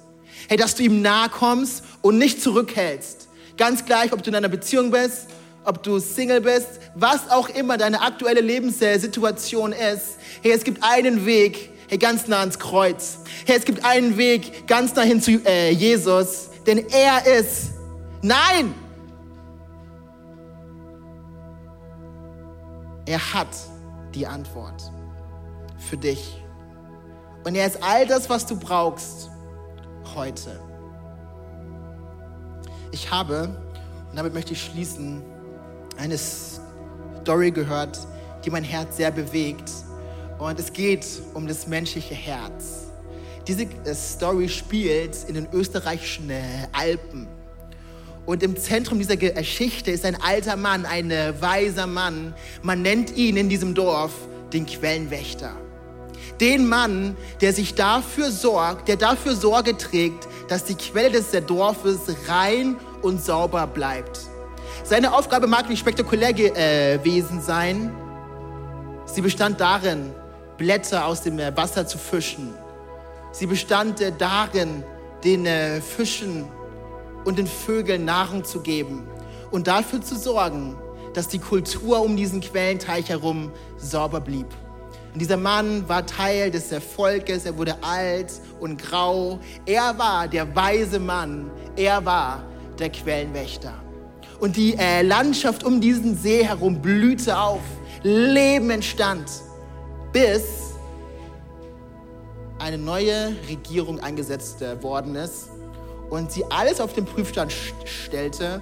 [0.49, 3.29] Hey, dass du ihm nahe kommst und nicht zurückhältst.
[3.59, 5.27] Ganz gleich, ob du in einer Beziehung bist,
[5.67, 10.17] ob du Single bist, was auch immer deine aktuelle Lebenssituation ist.
[10.41, 13.19] Hey, es gibt einen Weg, hey, ganz nah ans Kreuz.
[13.45, 17.73] Hey, es gibt einen Weg ganz nah hin zu äh, Jesus denn er ist.
[18.23, 18.75] Nein!
[23.05, 23.49] Er hat
[24.15, 24.91] die Antwort
[25.79, 26.43] für dich.
[27.45, 29.31] Und er ist all das, was du brauchst
[30.15, 30.61] heute.
[32.91, 33.49] Ich habe,
[34.11, 35.23] und damit möchte ich schließen,
[35.97, 37.99] eine Story gehört,
[38.45, 39.71] die mein Herz sehr bewegt.
[40.39, 42.85] Und es geht um das menschliche Herz.
[43.47, 46.43] Diese äh, Story spielt in den österreichischen äh,
[46.73, 47.29] Alpen.
[48.27, 52.35] Und im Zentrum dieser Geschichte ist ein alter Mann, ein äh, weiser Mann.
[52.63, 54.13] Man nennt ihn in diesem Dorf
[54.53, 55.53] den Quellenwächter.
[56.41, 62.01] Den Mann, der sich dafür sorgt, der dafür Sorge trägt, dass die Quelle des Dorfes
[62.27, 64.21] rein und sauber bleibt.
[64.83, 67.95] Seine Aufgabe mag nicht spektakulär gewesen sein.
[69.07, 70.11] Sie bestand darin,
[70.57, 72.55] Blätter aus dem Wasser zu fischen
[73.35, 74.85] Sie bestand darin,
[75.25, 76.45] den äh, Fischen
[77.25, 79.07] und den Vögeln Nahrung zu geben
[79.51, 80.77] und dafür zu sorgen,
[81.15, 84.47] dass die Kultur um diesen Quellenteich herum sauber blieb.
[85.13, 89.39] Und dieser Mann war Teil des Volkes, er wurde alt und grau.
[89.65, 92.43] Er war der weise Mann, er war
[92.81, 93.75] der Quellenwächter.
[94.41, 97.61] Und die äh, Landschaft um diesen See herum blühte auf,
[98.03, 99.31] Leben entstand,
[100.13, 100.43] bis
[102.59, 105.54] eine neue Regierung eingesetzt äh, worden ist
[106.15, 107.53] und sie alles auf den Prüfstand
[107.85, 108.61] stellte,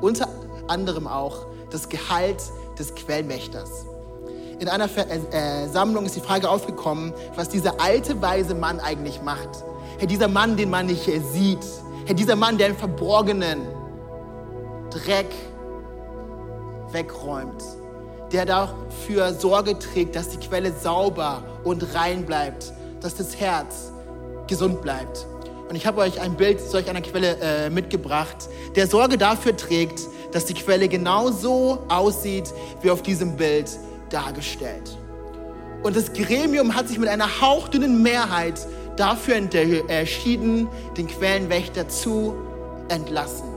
[0.00, 0.28] unter
[0.68, 2.40] anderem auch das Gehalt
[2.78, 3.86] des Quellmächters.
[4.60, 9.20] In einer äh, äh, Sammlung ist die Frage aufgekommen, was dieser alte, weise Mann eigentlich
[9.22, 9.48] macht.
[9.98, 11.64] Hey, dieser Mann, den man nicht sieht,
[12.06, 13.60] Herr, dieser Mann, der im Verborgenen
[14.90, 15.30] Dreck
[16.92, 17.64] wegräumt,
[18.30, 23.92] der dafür Sorge trägt, dass die Quelle sauber und rein bleibt, dass das Herz
[24.46, 25.26] gesund bleibt.
[25.72, 28.36] Und ich habe euch ein Bild solch einer Quelle äh, mitgebracht,
[28.76, 32.52] der Sorge dafür trägt, dass die Quelle genauso aussieht
[32.82, 33.70] wie auf diesem Bild
[34.10, 34.98] dargestellt.
[35.82, 38.60] Und das Gremium hat sich mit einer hauchdünnen Mehrheit
[38.98, 40.68] dafür entschieden,
[40.98, 42.34] den Quellenwächter zu
[42.90, 43.48] entlassen.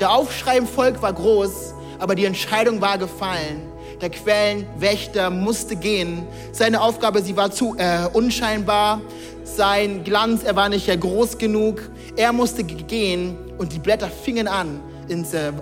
[0.00, 3.71] Der Aufschrei im Volk war groß, aber die Entscheidung war gefallen.
[4.02, 6.26] Der Quellenwächter musste gehen.
[6.50, 9.00] Seine Aufgabe, sie war zu äh, unscheinbar.
[9.44, 11.88] Sein Glanz, er war nicht ja groß genug.
[12.16, 15.52] Er musste gehen und die Blätter fingen an, ins äh,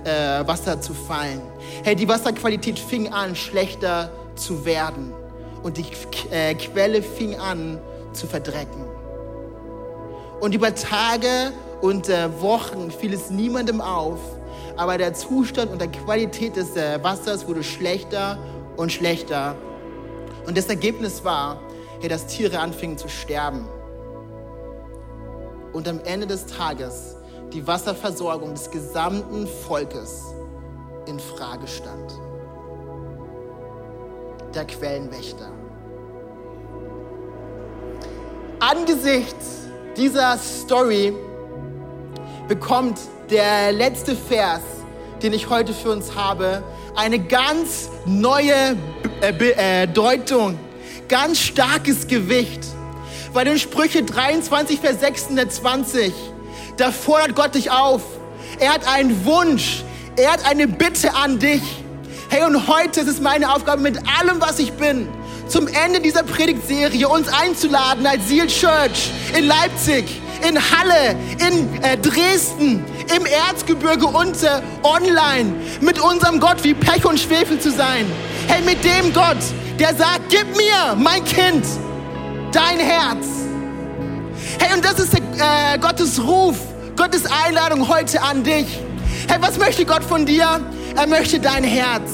[0.46, 1.42] Wasser zu fallen.
[1.84, 5.12] Hey, die Wasserqualität fing an, schlechter zu werden.
[5.62, 5.84] Und die
[6.30, 7.78] äh, Quelle fing an
[8.14, 8.86] zu verdrecken.
[10.40, 14.18] Und über Tage und äh, Wochen fiel es niemandem auf,
[14.80, 18.38] aber der Zustand und die Qualität des äh, Wassers wurde schlechter
[18.78, 19.54] und schlechter.
[20.46, 21.60] Und das Ergebnis war,
[22.08, 23.68] dass Tiere anfingen zu sterben.
[25.74, 27.16] Und am Ende des Tages
[27.52, 30.24] die Wasserversorgung des gesamten Volkes
[31.04, 32.14] in Frage stand.
[34.54, 35.52] Der Quellenwächter.
[38.60, 39.66] Angesichts
[39.98, 41.12] dieser Story
[42.48, 42.98] bekommt
[43.30, 44.62] der letzte Vers,
[45.22, 46.62] den ich heute für uns habe,
[46.96, 48.76] eine ganz neue
[49.20, 50.58] äh, äh, Deutung,
[51.08, 52.60] ganz starkes Gewicht.
[53.32, 56.12] Weil in Sprüche 23, Vers 26,
[56.76, 58.02] da fordert Gott dich auf.
[58.58, 59.84] Er hat einen Wunsch,
[60.16, 61.62] er hat eine Bitte an dich.
[62.28, 65.08] Hey, und heute ist es meine Aufgabe mit allem, was ich bin,
[65.46, 71.16] zum Ende dieser Predigtserie uns einzuladen als Seal Church in Leipzig, in Halle,
[71.48, 72.84] in äh, Dresden,
[73.16, 78.06] im Erzgebirge und äh, online mit unserem Gott wie Pech und Schwefel zu sein.
[78.46, 79.38] Hey, mit dem Gott,
[79.78, 81.64] der sagt, gib mir, mein Kind,
[82.52, 83.26] dein Herz.
[84.58, 86.56] Hey, und das ist äh, Gottes Ruf,
[86.96, 88.66] Gottes Einladung heute an dich.
[89.28, 90.60] Hey, was möchte Gott von dir?
[90.96, 92.10] Er möchte dein Herz.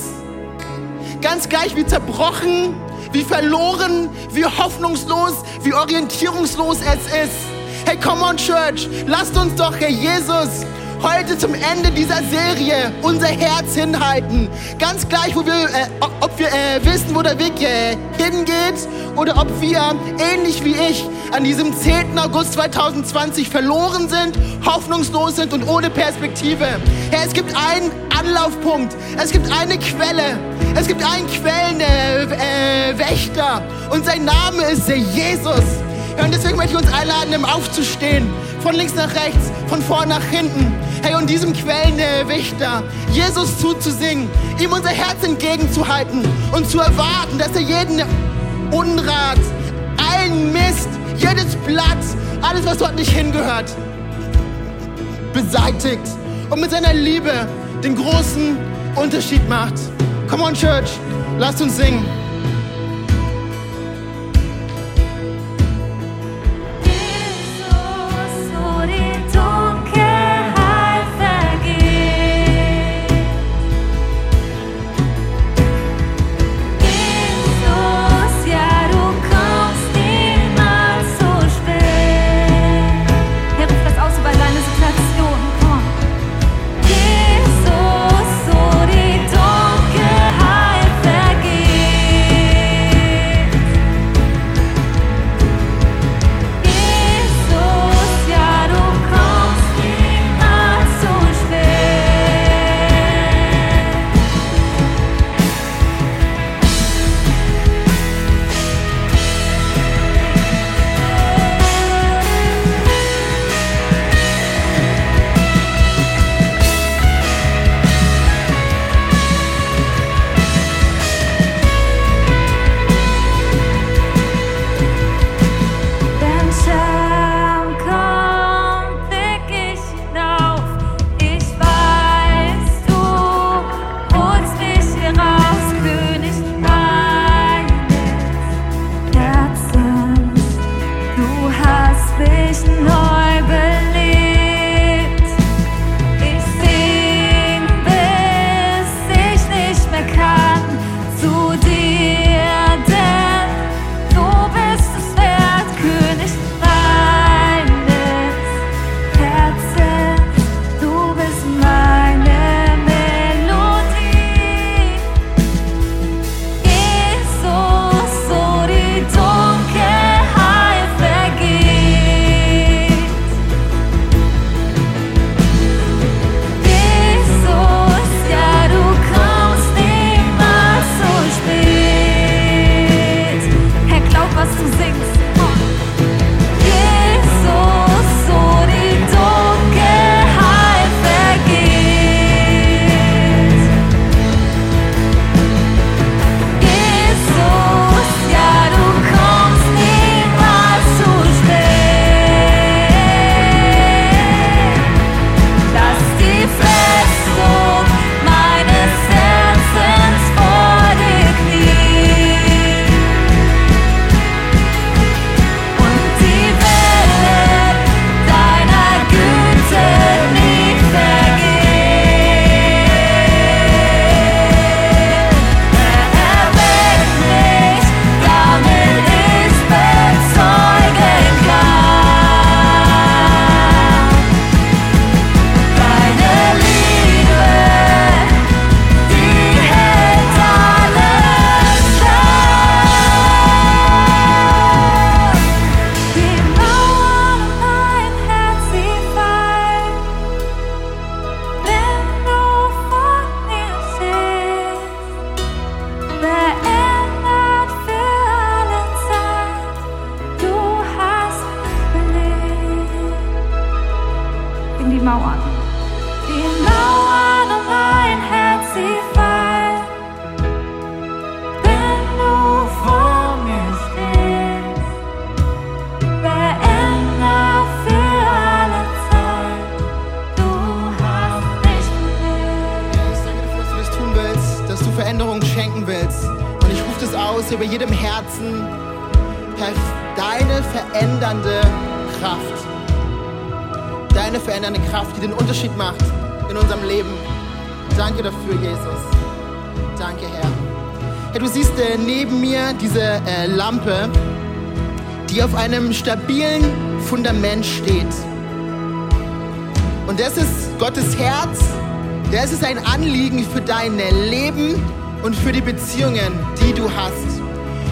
[1.22, 2.74] Ganz gleich wie zerbrochen,
[3.12, 7.55] wie verloren, wie hoffnungslos, wie orientierungslos es ist.
[7.86, 10.66] Hey, come on, Church, lasst uns doch, Herr Jesus,
[11.00, 14.48] heute zum Ende dieser Serie unser Herz hinhalten.
[14.80, 15.86] Ganz gleich, wo wir, äh,
[16.20, 21.04] ob wir äh, wissen, wo der Weg äh, hingeht oder ob wir, ähnlich wie ich,
[21.30, 22.18] an diesem 10.
[22.18, 26.66] August 2020 verloren sind, hoffnungslos sind und ohne Perspektive.
[27.12, 30.36] Herr, es gibt einen Anlaufpunkt, es gibt eine Quelle,
[30.74, 35.62] es gibt einen Quellenwächter äh, und sein Name ist Jesus.
[36.24, 38.28] Und deswegen möchte ich uns einladen, aufzustehen,
[38.60, 40.72] von links nach rechts, von vorn nach hinten.
[41.02, 47.60] Hey, und diesem Quellenwächter Jesus zuzusingen, ihm unser Herz entgegenzuhalten und zu erwarten, dass er
[47.60, 48.02] jeden
[48.72, 49.38] Unrat,
[50.12, 51.98] allen Mist, jedes Blatt,
[52.42, 53.70] alles, was dort nicht hingehört,
[55.32, 56.06] beseitigt
[56.50, 57.46] und mit seiner Liebe
[57.84, 58.56] den großen
[58.96, 59.74] Unterschied macht.
[60.28, 60.90] Come on, Church,
[61.38, 62.04] lasst uns singen.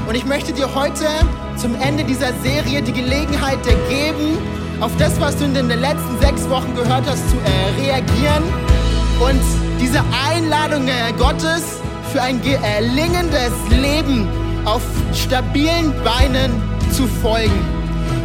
[0.07, 1.07] Und ich möchte dir heute
[1.57, 4.39] zum Ende dieser Serie die Gelegenheit geben,
[4.81, 8.43] auf das, was du in den letzten sechs Wochen gehört hast, zu äh, reagieren
[9.21, 9.41] und
[9.81, 11.81] diese Einladung äh, Gottes
[12.13, 14.29] für ein gelingendes Leben
[14.65, 14.83] auf
[15.15, 16.53] stabilen Beinen
[16.93, 17.65] zu folgen.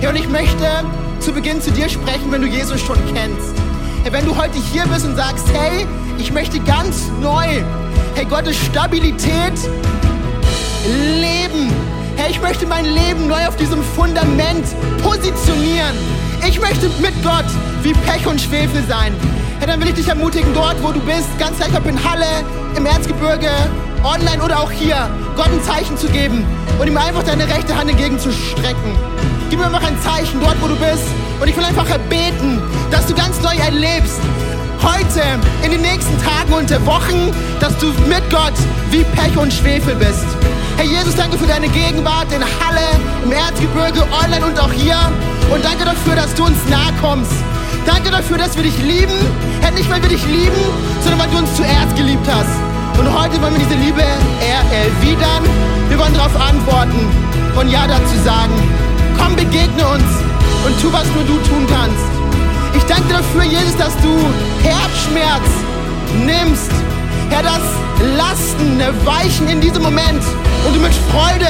[0.01, 0.83] Ja, und ich möchte
[1.19, 3.55] zu Beginn zu dir sprechen, wenn du Jesus schon kennst.
[4.03, 5.85] Hey, wenn du heute hier bist und sagst, hey,
[6.17, 7.63] ich möchte ganz neu,
[8.15, 9.53] hey, Gottes Stabilität
[10.87, 11.73] leben.
[12.15, 14.65] Hey, ich möchte mein Leben neu auf diesem Fundament
[15.03, 15.95] positionieren.
[16.47, 17.45] Ich möchte mit Gott
[17.83, 19.13] wie Pech und Schwefel sein.
[19.59, 22.43] Hey, dann will ich dich ermutigen, dort, wo du bist, ganz gleich ob in Halle,
[22.75, 23.51] im Erzgebirge,
[24.03, 26.45] online oder auch hier, Gott ein Zeichen zu geben
[26.79, 28.95] und ihm einfach deine rechte Hand entgegenzustrecken.
[29.49, 31.03] Gib mir einfach ein Zeichen dort, wo du bist.
[31.41, 32.61] Und ich will einfach beten,
[32.91, 34.19] dass du ganz neu erlebst,
[34.83, 35.21] heute,
[35.63, 38.53] in den nächsten Tagen und Wochen, dass du mit Gott
[38.91, 40.25] wie Pech und Schwefel bist.
[40.79, 42.87] Herr Jesus, danke für deine Gegenwart in Halle,
[43.25, 44.95] im Erzgebirge, online und auch hier.
[45.53, 47.33] Und danke dafür, dass du uns nahe kommst.
[47.85, 49.19] Danke dafür, dass wir dich lieben.
[49.59, 50.55] Herr, nicht weil wir dich lieben,
[51.03, 52.55] sondern weil du uns zuerst geliebt hast.
[52.97, 54.01] Und heute wollen wir diese Liebe
[54.71, 55.43] erwidern.
[55.89, 57.11] Wir wollen darauf antworten
[57.59, 58.55] und Ja dazu sagen.
[59.17, 60.07] Komm, begegne uns
[60.65, 62.07] und tu, was nur du tun kannst.
[62.73, 64.15] Ich danke dafür, Jesus, dass du
[64.63, 65.43] Herzschmerz
[66.23, 66.71] nimmst.
[67.29, 67.61] Herr, dass
[68.17, 70.23] Lasten weichen in diesem Moment
[70.65, 71.47] und du mit Freude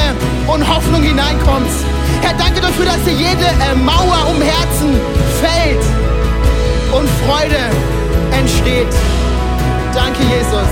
[0.47, 1.85] und Hoffnung hineinkommst.
[2.21, 4.99] Herr, danke dafür, dass dir jede äh, Mauer um Herzen
[5.41, 5.83] fällt
[6.91, 7.59] und Freude
[8.31, 8.93] entsteht.
[9.93, 10.69] Danke, Jesus.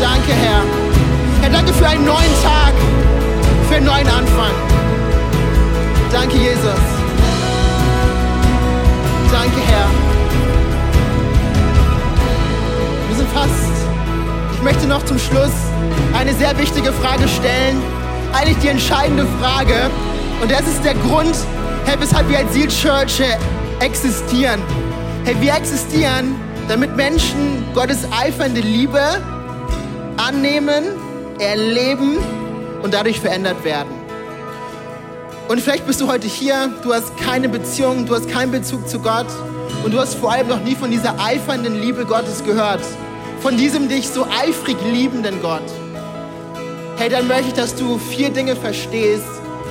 [0.00, 0.62] Danke, Herr.
[1.42, 2.72] Herr, danke für einen neuen Tag,
[3.68, 4.52] für einen neuen Anfang.
[6.12, 6.71] Danke, Jesus.
[15.12, 15.52] Zum Schluss
[16.14, 17.82] eine sehr wichtige Frage stellen.
[18.32, 19.90] Eigentlich die entscheidende Frage.
[20.40, 21.36] Und das ist der Grund,
[21.84, 23.20] hey, weshalb wir als Seal Church
[23.80, 24.62] existieren.
[25.24, 26.34] Hey, wir existieren,
[26.66, 29.02] damit Menschen Gottes eifernde Liebe
[30.16, 30.84] annehmen,
[31.38, 32.16] erleben
[32.82, 33.92] und dadurch verändert werden.
[35.48, 38.98] Und vielleicht bist du heute hier, du hast keine Beziehung, du hast keinen Bezug zu
[38.98, 39.26] Gott
[39.84, 42.80] und du hast vor allem noch nie von dieser eifernden Liebe Gottes gehört,
[43.42, 45.64] von diesem dich so eifrig liebenden Gott.
[46.96, 49.24] Hey, dann möchte ich, dass du vier Dinge verstehst.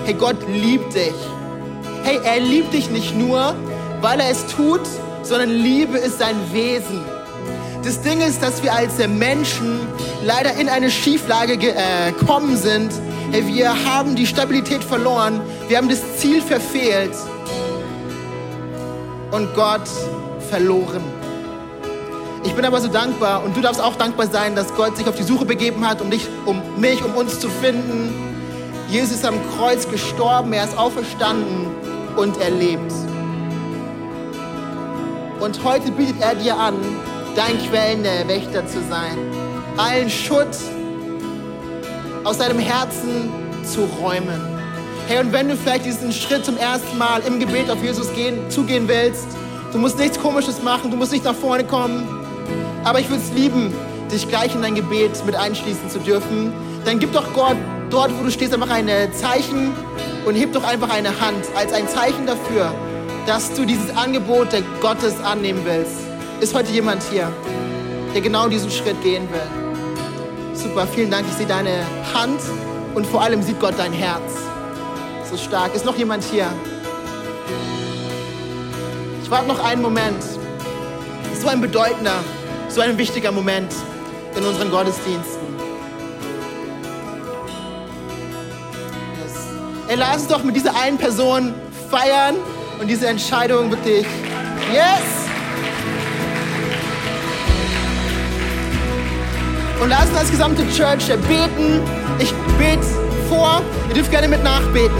[0.03, 1.13] Hey, Gott liebt dich.
[2.03, 3.55] Hey, er liebt dich nicht nur,
[4.01, 4.81] weil er es tut,
[5.23, 7.01] sondern Liebe ist sein Wesen.
[7.83, 9.79] Das Ding ist, dass wir als Menschen
[10.23, 12.91] leider in eine Schieflage äh, gekommen sind.
[13.31, 17.13] Wir haben die Stabilität verloren, wir haben das Ziel verfehlt
[19.31, 19.87] und Gott
[20.49, 21.20] verloren.
[22.43, 25.15] Ich bin aber so dankbar und du darfst auch dankbar sein, dass Gott sich auf
[25.15, 28.11] die Suche begeben hat, um dich, um mich, um uns zu finden.
[28.89, 31.67] Jesus ist am Kreuz gestorben, er ist auferstanden
[32.15, 32.91] und er lebt.
[35.39, 36.75] Und heute bietet er dir an,
[37.35, 39.17] dein Quellenwächter zu sein,
[39.77, 40.57] allen Schutt
[42.23, 43.29] aus deinem Herzen
[43.63, 44.41] zu räumen.
[45.07, 48.49] Hey, und wenn du vielleicht diesen Schritt zum ersten Mal im Gebet auf Jesus gehen,
[48.49, 49.27] zugehen willst,
[49.71, 52.20] du musst nichts Komisches machen, du musst nicht nach vorne kommen,
[52.83, 53.73] aber ich würde es lieben,
[54.11, 56.53] dich gleich in dein Gebet mit einschließen zu dürfen,
[56.85, 57.57] dann gib doch Gott
[57.89, 59.71] dort, wo du stehst, einfach ein Zeichen
[60.25, 62.73] und heb doch einfach eine Hand als ein Zeichen dafür,
[63.25, 65.99] dass du dieses Angebot der Gottes annehmen willst.
[66.39, 67.31] Ist heute jemand hier,
[68.13, 70.55] der genau diesen Schritt gehen will?
[70.55, 71.25] Super, vielen Dank.
[71.29, 72.39] Ich sehe deine Hand
[72.93, 74.21] und vor allem sieht Gott dein Herz.
[75.29, 75.73] So stark.
[75.75, 76.47] Ist noch jemand hier?
[79.23, 80.23] Ich warte noch einen Moment.
[81.39, 82.23] So ein bedeutender,
[82.73, 83.73] so ein wichtiger Moment
[84.35, 85.41] in unseren Gottesdiensten.
[89.21, 89.33] Yes.
[89.89, 91.53] Ey, lass uns doch mit dieser einen Person
[91.89, 92.35] feiern
[92.79, 94.05] und diese Entscheidung wirklich.
[94.71, 95.01] Yes!
[99.81, 101.81] Und lass uns als gesamte Church beten.
[102.19, 102.85] Ich bete
[103.27, 103.61] vor.
[103.89, 104.95] Ihr dürft gerne mit nachbeten.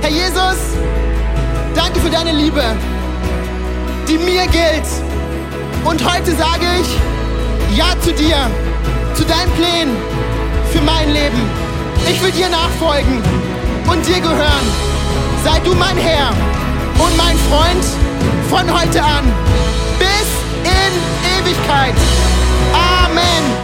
[0.00, 0.56] Herr Jesus,
[1.76, 2.64] danke für deine Liebe,
[4.08, 4.88] die mir gilt.
[5.84, 7.11] Und heute sage ich
[7.74, 8.36] Ja zu dir,
[9.14, 9.96] zu deinen Plänen
[10.72, 11.40] für mein Leben.
[12.10, 13.22] ich will dir nachfolgen
[13.86, 14.66] und dir gehören.
[15.44, 16.30] Sei du mein Herr
[16.98, 17.84] und mein Freund
[18.50, 19.24] von heute an
[19.98, 20.28] bis
[20.64, 20.92] in
[21.38, 21.94] Ewigkeit.
[22.74, 23.61] Amen.